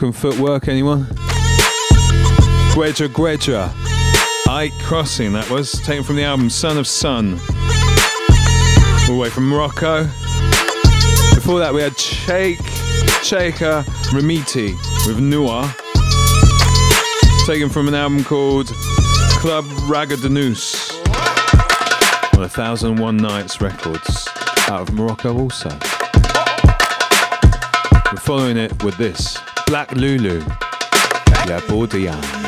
Moroccan 0.00 0.18
footwork, 0.18 0.68
anyone? 0.68 1.06
Guedra 2.74 3.06
Guedra. 3.08 3.70
Ike 4.48 4.72
Crossing, 4.80 5.34
that 5.34 5.46
was. 5.50 5.72
Taken 5.82 6.02
from 6.02 6.16
the 6.16 6.22
album 6.22 6.48
Son 6.48 6.78
of 6.78 6.86
Sun. 6.86 7.32
All 7.32 9.06
the 9.08 9.18
way 9.20 9.28
from 9.28 9.46
Morocco. 9.46 10.04
Before 11.34 11.58
that, 11.58 11.72
we 11.74 11.82
had 11.82 11.98
Sheikh, 11.98 12.60
Cheikha 13.22 13.84
Rimitti 14.10 14.72
with 15.06 15.20
Noah. 15.20 15.70
Taken 17.44 17.68
from 17.68 17.86
an 17.86 17.94
album 17.94 18.24
called 18.24 18.68
Club 19.38 19.66
Ragadanous 19.86 20.96
on 22.38 22.44
a 22.44 22.48
Thousand 22.48 22.96
One 22.96 23.18
Nights 23.18 23.60
Records 23.60 24.28
out 24.68 24.88
of 24.88 24.94
Morocco 24.94 25.36
also. 25.38 25.68
We're 28.10 28.18
following 28.18 28.56
it 28.56 28.82
with 28.82 28.96
this 28.96 29.39
Black 29.70 29.94
Lulu, 29.94 30.42
La 31.46 31.60
Bordian. 31.68 32.39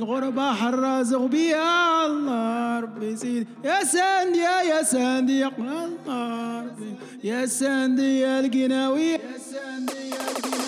الغربة 0.00 0.52
حرازغ 0.52 1.26
بيا 1.26 2.06
الله 2.06 2.80
ربي 2.80 3.16
سيدي 3.16 3.46
يا 3.64 3.84
ساندي 3.84 4.38
يا 4.72 4.82
ساندي 4.82 5.46
الله 5.46 6.60
ربي. 6.64 6.92
يا 7.24 7.46
ساندي 7.46 8.20
يا 8.20 8.40
القناوي. 8.40 9.12
يا 9.12 9.18
ساندي 9.52 10.02
يا 10.16 10.22
القناوي. 10.32 10.59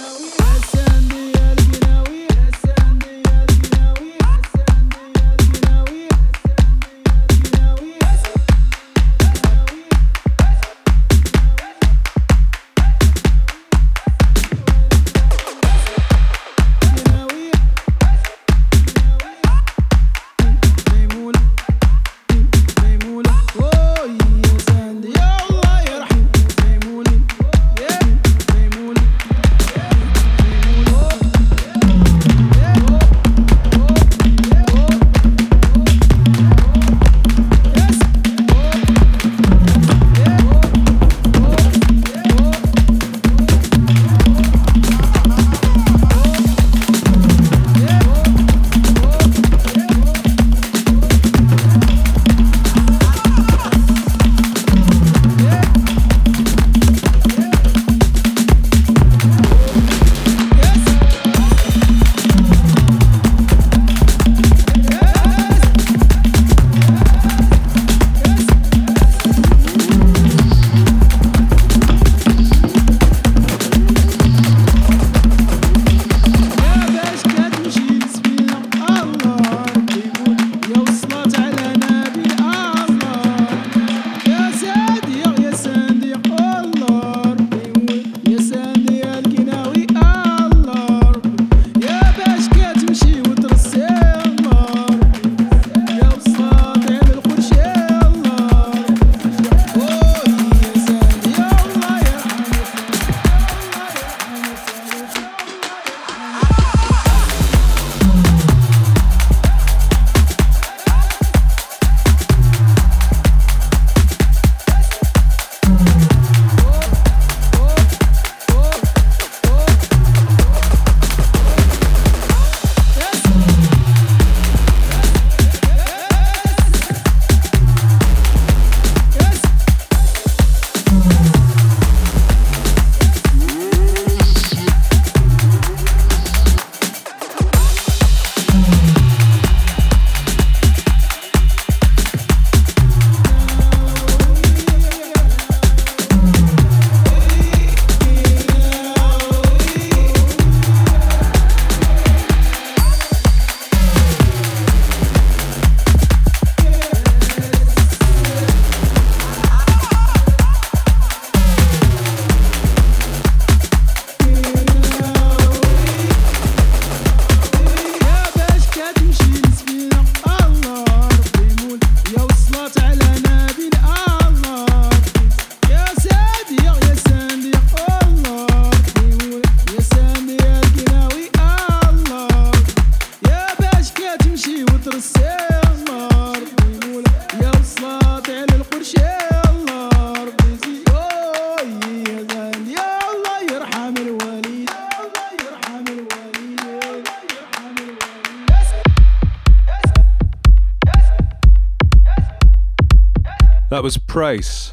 Was 204.15 204.73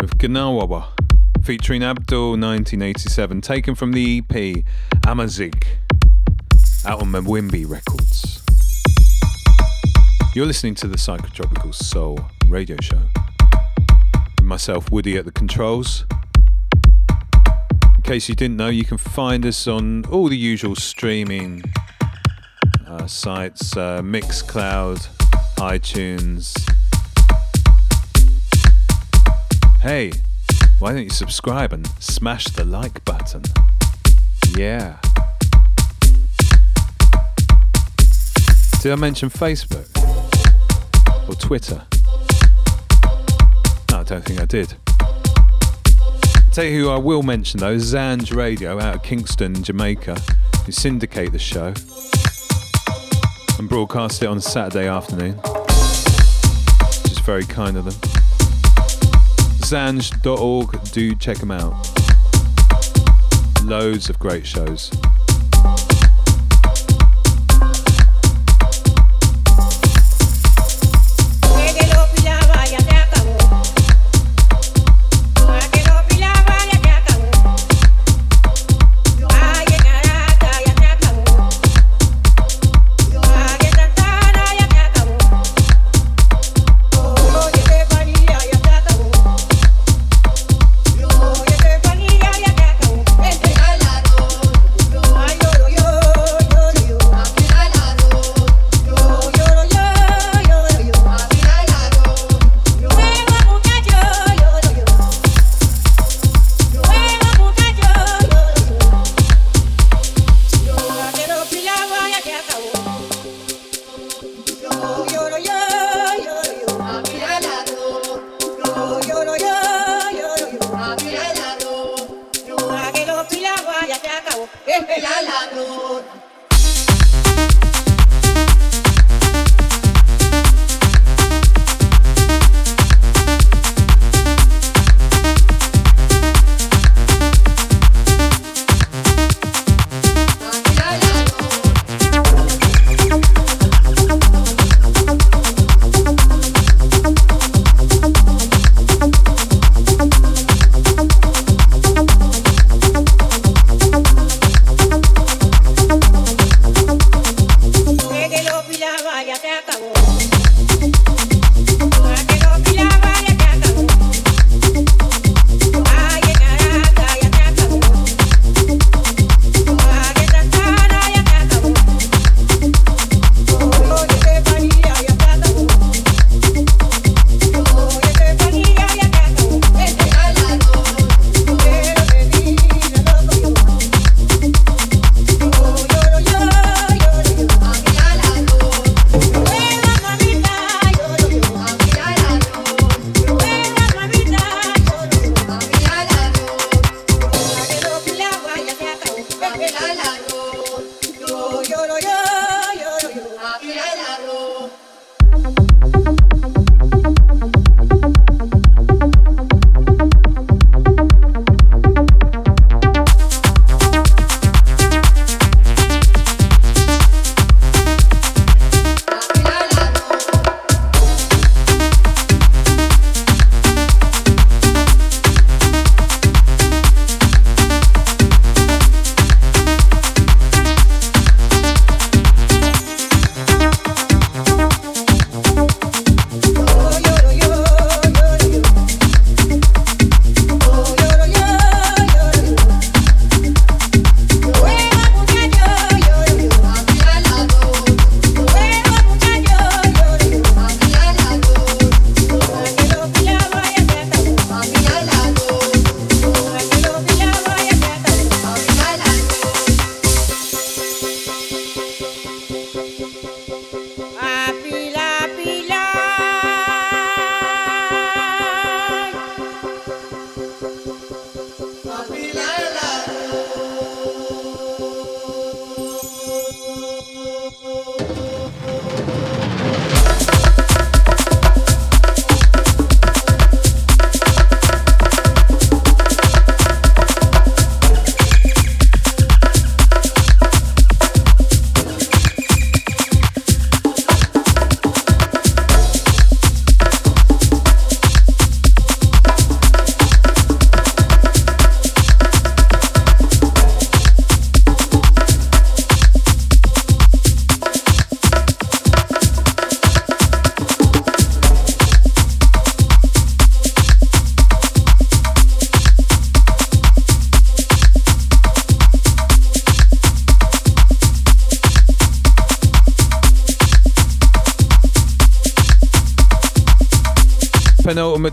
with 0.00 0.16
Gnawawa 0.18 0.86
featuring 1.42 1.82
Abdul 1.82 2.30
1987, 2.30 3.40
taken 3.40 3.74
from 3.74 3.90
the 3.90 4.22
EP 4.22 4.64
Amazigh 5.08 5.50
out 6.86 7.02
on 7.02 7.08
Mwimbi 7.10 7.68
Records. 7.68 8.40
You're 10.36 10.46
listening 10.46 10.76
to 10.76 10.86
the 10.86 10.96
Psychotropical 10.96 11.74
Soul 11.74 12.20
radio 12.46 12.76
show. 12.80 13.02
With 14.38 14.44
myself, 14.44 14.92
Woody, 14.92 15.16
at 15.16 15.24
the 15.24 15.32
controls. 15.32 16.04
In 17.96 18.02
case 18.04 18.28
you 18.28 18.36
didn't 18.36 18.56
know, 18.56 18.68
you 18.68 18.84
can 18.84 18.98
find 18.98 19.44
us 19.44 19.66
on 19.66 20.04
all 20.06 20.28
the 20.28 20.36
usual 20.36 20.76
streaming 20.76 21.64
uh, 22.86 23.08
sites 23.08 23.76
uh, 23.76 24.00
Mixcloud, 24.00 25.08
iTunes. 25.56 26.77
Hey, 29.80 30.10
why 30.80 30.92
don't 30.92 31.04
you 31.04 31.10
subscribe 31.10 31.72
and 31.72 31.86
smash 32.00 32.46
the 32.46 32.64
like 32.64 33.04
button? 33.04 33.42
Yeah. 34.56 34.98
Did 38.82 38.92
I 38.92 38.96
mention 38.96 39.30
Facebook? 39.30 39.86
Or 41.28 41.34
Twitter? 41.36 41.86
No, 43.92 44.00
I 44.00 44.02
don't 44.02 44.24
think 44.24 44.40
I 44.40 44.46
did. 44.46 44.74
tell 46.52 46.64
you 46.64 46.80
who 46.80 46.90
I 46.90 46.96
will 46.96 47.22
mention 47.22 47.60
though 47.60 47.76
Zanj 47.76 48.34
Radio 48.34 48.80
out 48.80 48.96
of 48.96 49.02
Kingston, 49.04 49.62
Jamaica, 49.62 50.18
who 50.66 50.72
syndicate 50.72 51.30
the 51.30 51.38
show 51.38 51.72
and 53.60 53.68
broadcast 53.68 54.24
it 54.24 54.26
on 54.26 54.40
Saturday 54.40 54.88
afternoon, 54.88 55.34
which 55.34 57.12
is 57.12 57.18
very 57.20 57.44
kind 57.44 57.76
of 57.76 57.84
them. 57.84 58.27
Zanj.org, 59.68 60.82
do 60.92 61.14
check 61.16 61.36
them 61.36 61.50
out. 61.50 61.74
Loads 63.64 64.08
of 64.08 64.18
great 64.18 64.46
shows. 64.46 64.90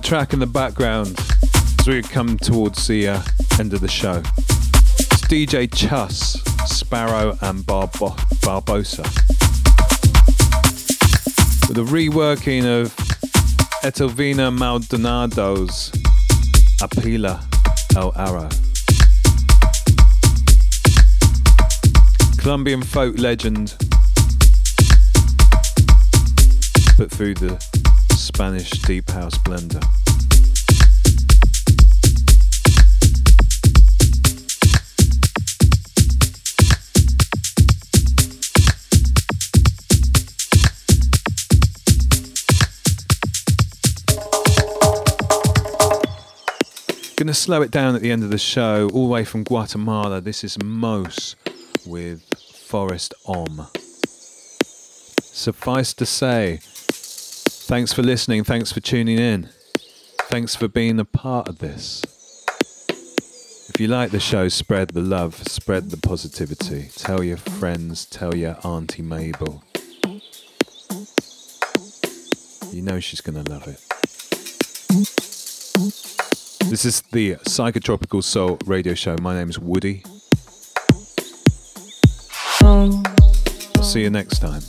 Track 0.06 0.34
in 0.34 0.40
the 0.40 0.45
background 0.45 1.19
as 1.80 1.88
we 1.88 2.03
come 2.03 2.38
towards 2.38 2.86
the 2.88 3.07
uh, 3.07 3.22
end 3.60 3.73
of 3.73 3.82
the 3.82 3.88
show. 3.88 4.22
It's 4.38 5.22
DJ 5.23 5.68
Chus, 5.73 6.40
Sparrow, 6.68 7.36
and 7.41 7.65
Barbo- 7.65 8.15
Barbosa. 8.45 9.03
With 11.68 11.80
a 11.80 11.91
reworking 11.91 12.65
of 12.65 12.95
Etelvina 13.82 14.56
Maldonado's 14.56 15.90
Apila 16.82 17.44
El 17.95 18.11
Arroz. 18.11 18.61
Colombian 22.40 22.84
folk 22.84 23.18
legend 23.18 23.73
put 26.95 27.10
through 27.10 27.34
the 27.34 27.65
Spanish 28.36 28.70
deep 28.82 29.10
house 29.12 29.38
blender. 29.38 29.82
Gonna 47.16 47.34
slow 47.34 47.62
it 47.62 47.72
down 47.72 47.95
at 47.95 48.02
the 48.02 48.12
end 48.12 48.26
of 48.26 48.32
the 48.32 48.38
show, 48.38 48.90
all 48.94 49.07
the 49.07 49.14
way 49.14 49.24
from 49.24 49.45
Guatemala. 49.45 50.20
This 50.20 50.44
is 50.44 50.62
Mos 50.62 51.38
with 51.86 52.22
Forest 52.68 53.14
Om. 53.26 53.68
Suffice 55.22 55.94
to 55.94 56.06
say, 56.06 56.60
thanks 57.66 57.92
for 57.92 58.04
listening, 58.04 58.44
thanks 58.44 58.72
for 58.72 58.80
tuning 58.80 59.18
in, 59.18 59.50
thanks 60.30 60.56
for 60.56 60.68
being 60.68 61.00
a 61.00 61.06
part 61.06 61.48
of 61.48 61.58
this. 61.58 62.04
If 63.70 63.80
you 63.80 63.88
like 63.88 64.12
the 64.12 64.20
show, 64.20 64.50
spread 64.50 64.90
the 64.90 65.02
love, 65.02 65.36
spread 65.48 65.90
the 65.90 65.98
positivity. 65.98 66.90
Tell 66.96 67.24
your 67.24 67.38
friends, 67.38 68.06
tell 68.06 68.36
your 68.36 68.56
Auntie 68.64 69.02
Mabel. 69.02 69.64
You 72.72 72.82
know 72.84 73.00
she's 73.00 73.22
gonna 73.22 73.44
love 73.50 73.68
it. 73.68 73.82
This 76.70 76.86
is 76.86 77.02
the 77.12 77.36
Psychotropical 77.48 78.24
Soul 78.24 78.60
radio 78.66 78.94
show. 78.94 79.16
My 79.22 79.34
name 79.34 79.50
is 79.50 79.58
Woody. 79.58 80.04
I'll 82.62 83.84
see 83.84 84.02
you 84.02 84.10
next 84.12 84.40
time. 84.40 84.62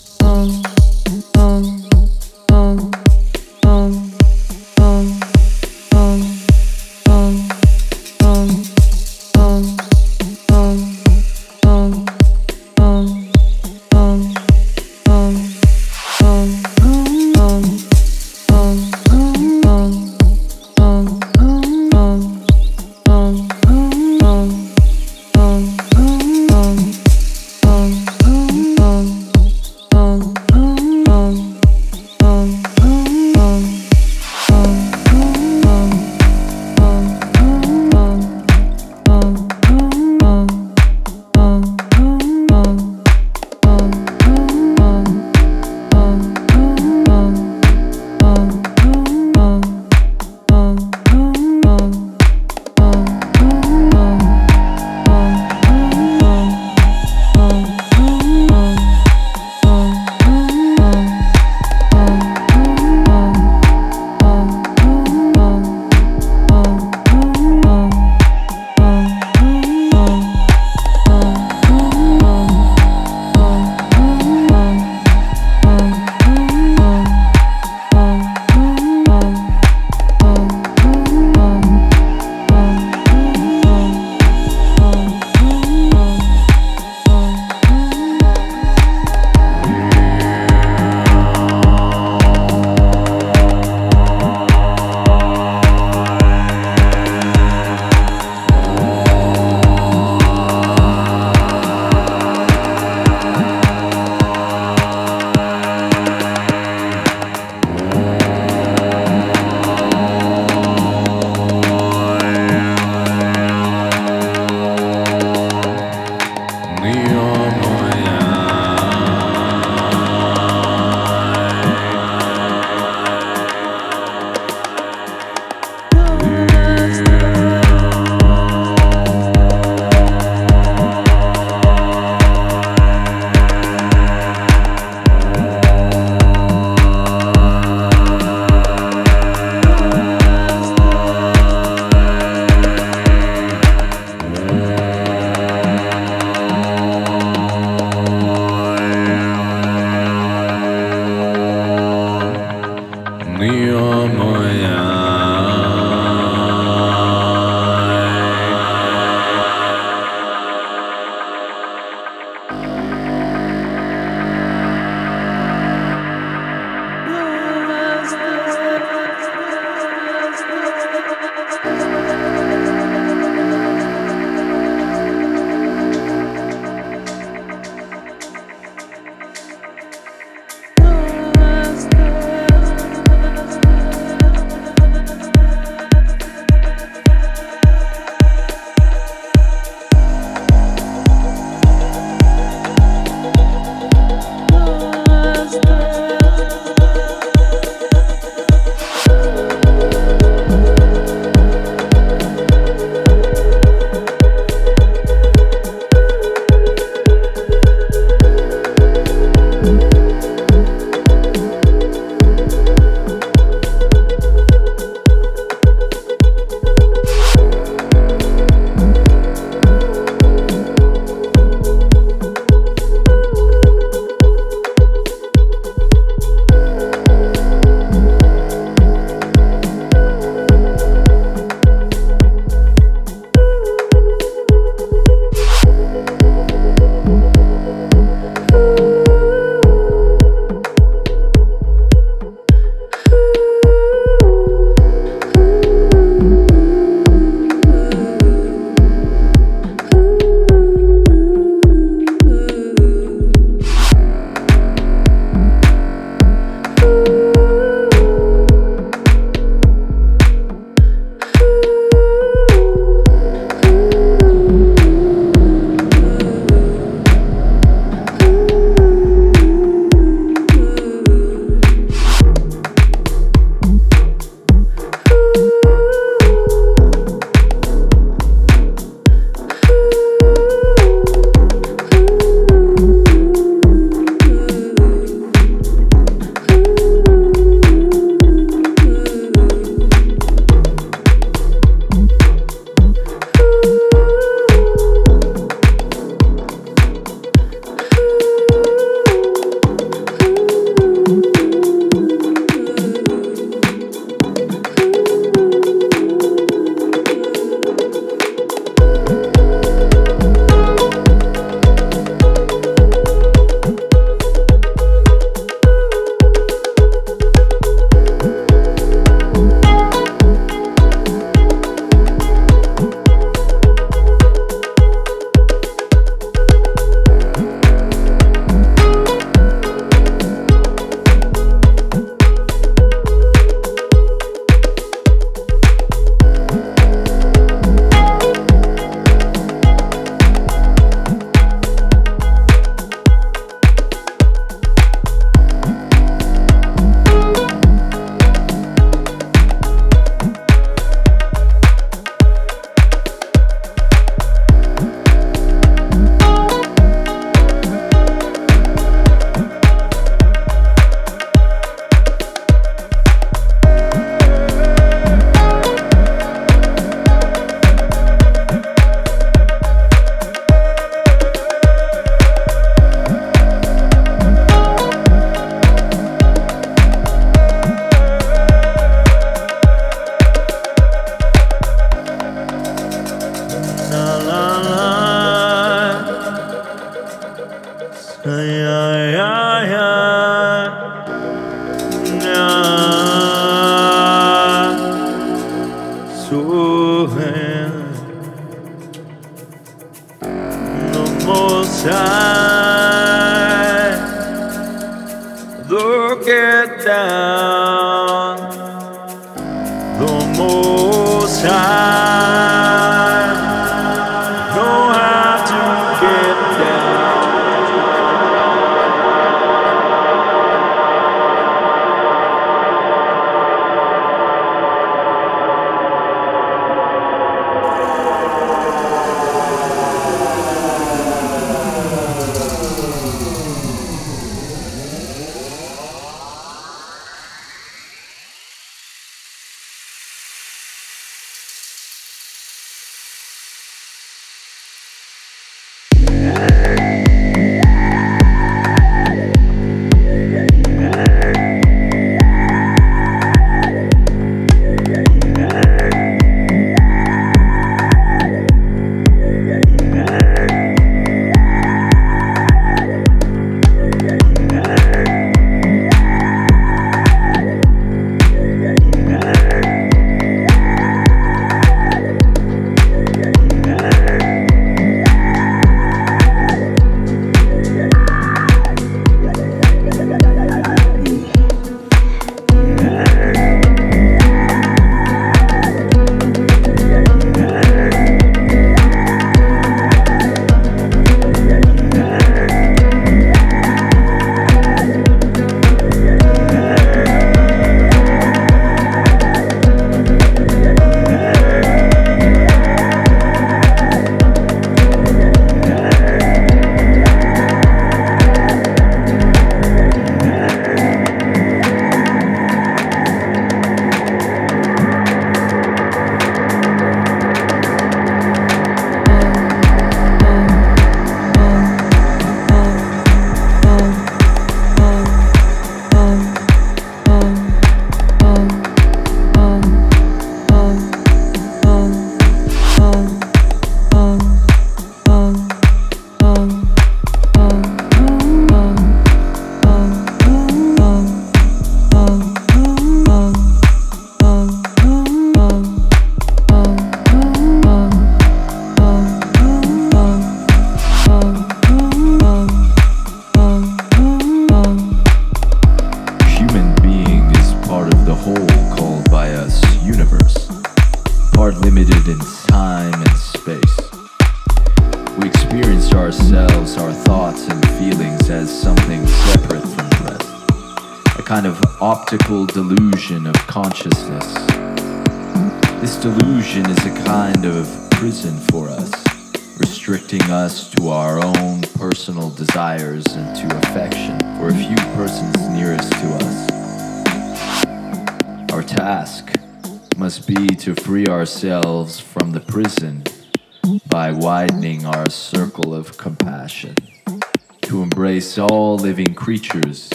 Creatures 599.26 599.85